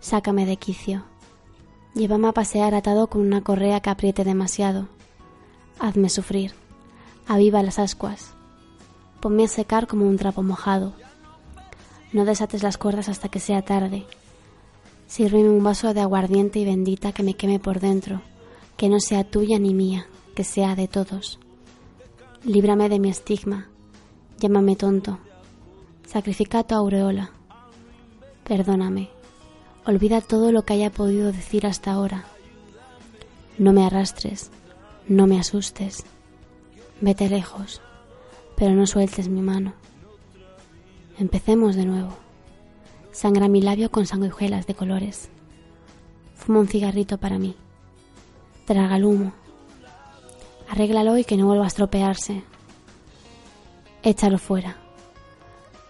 Sácame 0.00 0.46
de 0.46 0.56
quicio. 0.56 1.04
Llévame 1.94 2.28
a 2.28 2.32
pasear 2.32 2.74
atado 2.74 3.08
con 3.08 3.22
una 3.22 3.42
correa 3.42 3.80
que 3.80 3.90
apriete 3.90 4.24
demasiado. 4.24 4.88
Hazme 5.78 6.08
sufrir. 6.08 6.52
Aviva 7.26 7.62
las 7.62 7.78
ascuas. 7.78 8.32
Ponme 9.20 9.44
a 9.44 9.48
secar 9.48 9.86
como 9.86 10.06
un 10.06 10.16
trapo 10.16 10.42
mojado. 10.42 10.92
No 12.12 12.24
desates 12.24 12.62
las 12.62 12.78
cuerdas 12.78 13.08
hasta 13.08 13.28
que 13.28 13.40
sea 13.40 13.62
tarde. 13.62 14.06
Sírveme 15.08 15.48
un 15.48 15.62
vaso 15.62 15.92
de 15.92 16.00
aguardiente 16.00 16.58
y 16.58 16.64
bendita 16.64 17.12
que 17.12 17.22
me 17.22 17.34
queme 17.34 17.58
por 17.58 17.80
dentro, 17.80 18.22
que 18.76 18.88
no 18.88 19.00
sea 19.00 19.24
tuya 19.24 19.58
ni 19.58 19.74
mía, 19.74 20.06
que 20.34 20.44
sea 20.44 20.76
de 20.76 20.86
todos. 20.86 21.40
Líbrame 22.44 22.88
de 22.88 23.00
mi 23.00 23.10
estigma. 23.10 23.68
Llámame 24.38 24.76
tonto. 24.76 25.18
Sacrifica 26.06 26.62
tu 26.62 26.76
aureola. 26.76 27.32
Perdóname. 28.44 29.17
Olvida 29.88 30.20
todo 30.20 30.52
lo 30.52 30.66
que 30.66 30.74
haya 30.74 30.90
podido 30.90 31.32
decir 31.32 31.66
hasta 31.66 31.92
ahora. 31.92 32.26
No 33.56 33.72
me 33.72 33.86
arrastres, 33.86 34.50
no 35.08 35.26
me 35.26 35.40
asustes. 35.40 36.04
Vete 37.00 37.30
lejos, 37.30 37.80
pero 38.54 38.72
no 38.72 38.86
sueltes 38.86 39.30
mi 39.30 39.40
mano. 39.40 39.72
Empecemos 41.18 41.74
de 41.74 41.86
nuevo. 41.86 42.18
Sangra 43.12 43.48
mi 43.48 43.62
labio 43.62 43.90
con 43.90 44.04
sanguijuelas 44.04 44.66
de 44.66 44.74
colores. 44.74 45.30
Fuma 46.34 46.58
un 46.58 46.68
cigarrito 46.68 47.16
para 47.16 47.38
mí. 47.38 47.56
Traga 48.66 48.98
el 48.98 49.06
humo. 49.06 49.32
Arréglalo 50.68 51.16
y 51.16 51.24
que 51.24 51.38
no 51.38 51.46
vuelva 51.46 51.64
a 51.64 51.68
estropearse. 51.68 52.42
Échalo 54.02 54.36
fuera. 54.36 54.76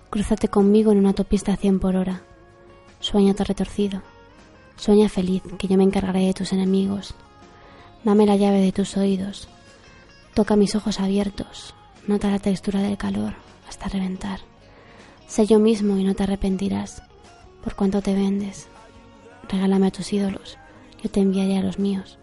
Crúzate 0.08 0.46
conmigo 0.46 0.92
en 0.92 0.98
una 0.98 1.08
autopista 1.08 1.54
a 1.54 1.56
100 1.56 1.80
por 1.80 1.96
hora. 1.96 2.22
Sueña 3.10 3.32
todo 3.32 3.44
retorcido. 3.44 4.02
Sueña 4.76 5.08
feliz, 5.08 5.42
que 5.56 5.66
yo 5.66 5.78
me 5.78 5.84
encargaré 5.84 6.26
de 6.26 6.34
tus 6.34 6.52
enemigos. 6.52 7.14
Dame 8.04 8.26
la 8.26 8.36
llave 8.36 8.60
de 8.60 8.70
tus 8.70 8.98
oídos. 8.98 9.48
Toca 10.34 10.56
mis 10.56 10.74
ojos 10.74 11.00
abiertos. 11.00 11.74
Nota 12.06 12.30
la 12.30 12.38
textura 12.38 12.82
del 12.82 12.98
calor 12.98 13.32
hasta 13.66 13.88
reventar. 13.88 14.40
Sé 15.26 15.46
yo 15.46 15.58
mismo 15.58 15.96
y 15.96 16.04
no 16.04 16.14
te 16.14 16.24
arrepentirás 16.24 17.02
por 17.64 17.76
cuánto 17.76 18.02
te 18.02 18.12
vendes. 18.12 18.68
Regálame 19.48 19.86
a 19.86 19.90
tus 19.90 20.12
ídolos, 20.12 20.58
yo 21.02 21.10
te 21.10 21.20
enviaré 21.20 21.56
a 21.56 21.62
los 21.62 21.78
míos. 21.78 22.18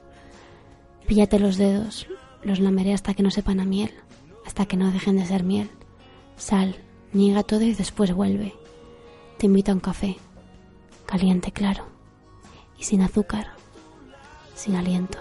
Píllate 1.07 1.39
los 1.39 1.57
dedos, 1.57 2.05
los 2.43 2.59
lameré 2.59 2.93
hasta 2.93 3.15
que 3.15 3.23
no 3.23 3.31
sepan 3.31 3.59
a 3.59 3.65
miel, 3.65 3.91
hasta 4.45 4.67
que 4.67 4.77
no 4.77 4.91
dejen 4.91 5.17
de 5.17 5.25
ser 5.25 5.43
miel. 5.43 5.71
Sal, 6.37 6.75
niega 7.11 7.41
todo 7.41 7.63
y 7.63 7.73
después 7.73 8.13
vuelve. 8.13 8.53
Te 9.39 9.47
invito 9.47 9.71
a 9.71 9.75
un 9.75 9.81
café, 9.81 10.17
caliente, 11.05 11.51
claro, 11.51 11.85
y 12.77 12.83
sin 12.83 13.01
azúcar, 13.01 13.47
sin 14.55 14.75
aliento. 14.75 15.19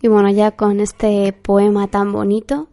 Y 0.00 0.08
bueno, 0.08 0.30
ya 0.30 0.52
con 0.52 0.80
este 0.80 1.32
poema 1.32 1.88
tan 1.88 2.12
bonito, 2.12 2.68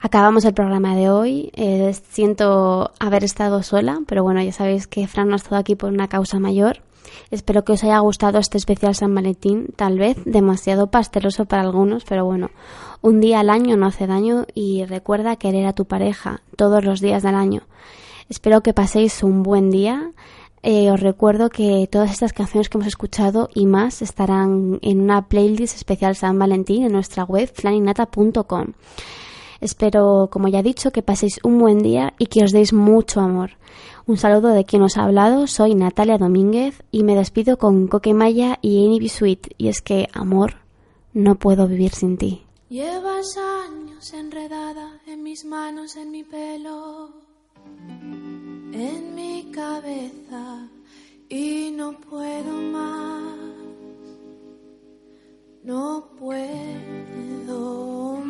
acabamos 0.00 0.44
el 0.44 0.54
programa 0.54 0.96
de 0.96 1.10
hoy. 1.10 1.50
Eh, 1.54 1.94
siento 2.10 2.90
haber 2.98 3.24
estado 3.24 3.62
sola, 3.62 4.00
pero 4.06 4.22
bueno, 4.22 4.42
ya 4.42 4.52
sabéis 4.52 4.86
que 4.86 5.06
Fran 5.06 5.28
no 5.28 5.34
ha 5.34 5.36
estado 5.36 5.56
aquí 5.56 5.76
por 5.76 5.92
una 5.92 6.08
causa 6.08 6.40
mayor. 6.40 6.82
Espero 7.30 7.64
que 7.64 7.72
os 7.72 7.84
haya 7.84 7.98
gustado 7.98 8.38
este 8.38 8.58
especial 8.58 8.94
San 8.94 9.14
Valentín, 9.14 9.68
tal 9.76 9.98
vez 9.98 10.16
demasiado 10.24 10.90
pasteloso 10.90 11.44
para 11.44 11.62
algunos, 11.62 12.04
pero 12.04 12.24
bueno, 12.24 12.50
un 13.02 13.20
día 13.20 13.40
al 13.40 13.50
año 13.50 13.76
no 13.76 13.86
hace 13.86 14.06
daño 14.06 14.46
y 14.54 14.84
recuerda 14.84 15.36
querer 15.36 15.66
a 15.66 15.72
tu 15.72 15.86
pareja 15.86 16.42
todos 16.56 16.84
los 16.84 17.00
días 17.00 17.22
del 17.22 17.34
año. 17.34 17.62
Espero 18.28 18.62
que 18.62 18.74
paséis 18.74 19.22
un 19.22 19.42
buen 19.42 19.70
día. 19.70 20.12
Eh, 20.62 20.90
os 20.90 21.00
recuerdo 21.00 21.48
que 21.48 21.88
todas 21.90 22.10
estas 22.10 22.32
canciones 22.32 22.68
que 22.68 22.76
hemos 22.76 22.88
escuchado 22.88 23.48
y 23.54 23.66
más 23.66 24.02
estarán 24.02 24.78
en 24.82 25.00
una 25.00 25.26
playlist 25.26 25.76
especial 25.76 26.14
San 26.14 26.38
Valentín 26.38 26.84
en 26.84 26.92
nuestra 26.92 27.24
web 27.24 27.50
flaninata.com. 27.52 28.66
Espero, 29.60 30.28
como 30.30 30.48
ya 30.48 30.60
he 30.60 30.62
dicho, 30.62 30.90
que 30.90 31.02
paséis 31.02 31.40
un 31.44 31.58
buen 31.58 31.78
día 31.78 32.14
y 32.18 32.26
que 32.26 32.44
os 32.44 32.52
deis 32.52 32.72
mucho 32.72 33.20
amor. 33.20 33.58
Un 34.06 34.16
saludo 34.16 34.48
de 34.48 34.64
quien 34.64 34.82
os 34.82 34.96
ha 34.96 35.04
hablado, 35.04 35.46
soy 35.46 35.74
Natalia 35.74 36.18
Domínguez 36.18 36.82
y 36.90 37.04
me 37.04 37.14
despido 37.14 37.58
con 37.58 37.86
Coquemaya 37.86 38.58
y 38.62 38.84
Annie 38.84 39.08
Sweet. 39.08 39.54
Y 39.58 39.68
es 39.68 39.82
que, 39.82 40.08
amor, 40.12 40.56
no 41.12 41.36
puedo 41.36 41.68
vivir 41.68 41.92
sin 41.92 42.16
ti. 42.16 42.42
Llevas 42.68 43.36
años 43.36 44.12
enredada 44.12 45.00
en 45.06 45.22
mis 45.22 45.44
manos, 45.44 45.96
en 45.96 46.10
mi 46.10 46.24
pelo, 46.24 47.10
en 48.72 49.14
mi 49.14 49.50
cabeza 49.52 50.68
y 51.28 51.70
no 51.70 51.92
puedo 52.00 52.52
más. 52.72 53.38
No 55.62 56.08
puedo 56.18 58.16
más. 58.16 58.29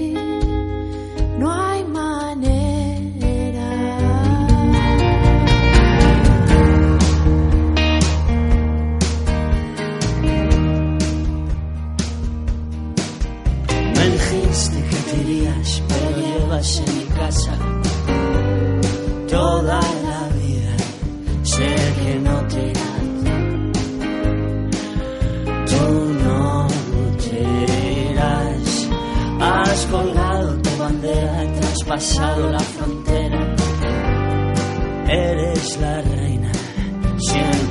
En 16.61 16.97
mi 16.97 17.05
casa 17.05 17.53
toda 19.27 19.79
la 20.07 20.21
vida. 20.39 20.73
Sé 21.41 21.75
que 22.01 22.19
no 22.19 22.35
te 22.51 22.61
irás. 22.69 23.07
Tú 25.71 25.85
no 26.23 26.67
te. 27.17 27.81
Has 29.43 29.85
colgado 29.87 30.61
tu 30.61 30.69
bandera, 30.77 31.41
has 31.41 31.59
traspasado 31.59 32.51
la 32.51 32.59
frontera. 32.59 33.55
Eres 35.07 35.79
la 35.79 36.01
reina, 36.01 36.51
siempre 37.17 37.70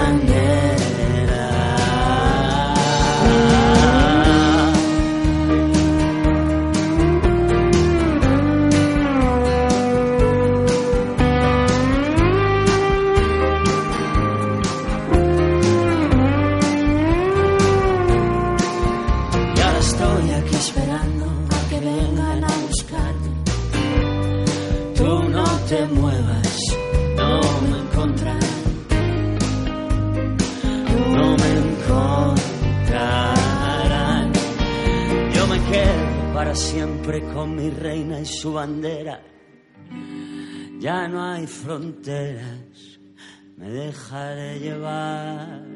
Hay 41.41 41.47
fronteras, 41.47 42.99
me 43.57 43.67
dejaré 43.67 44.59
llevar 44.59 45.70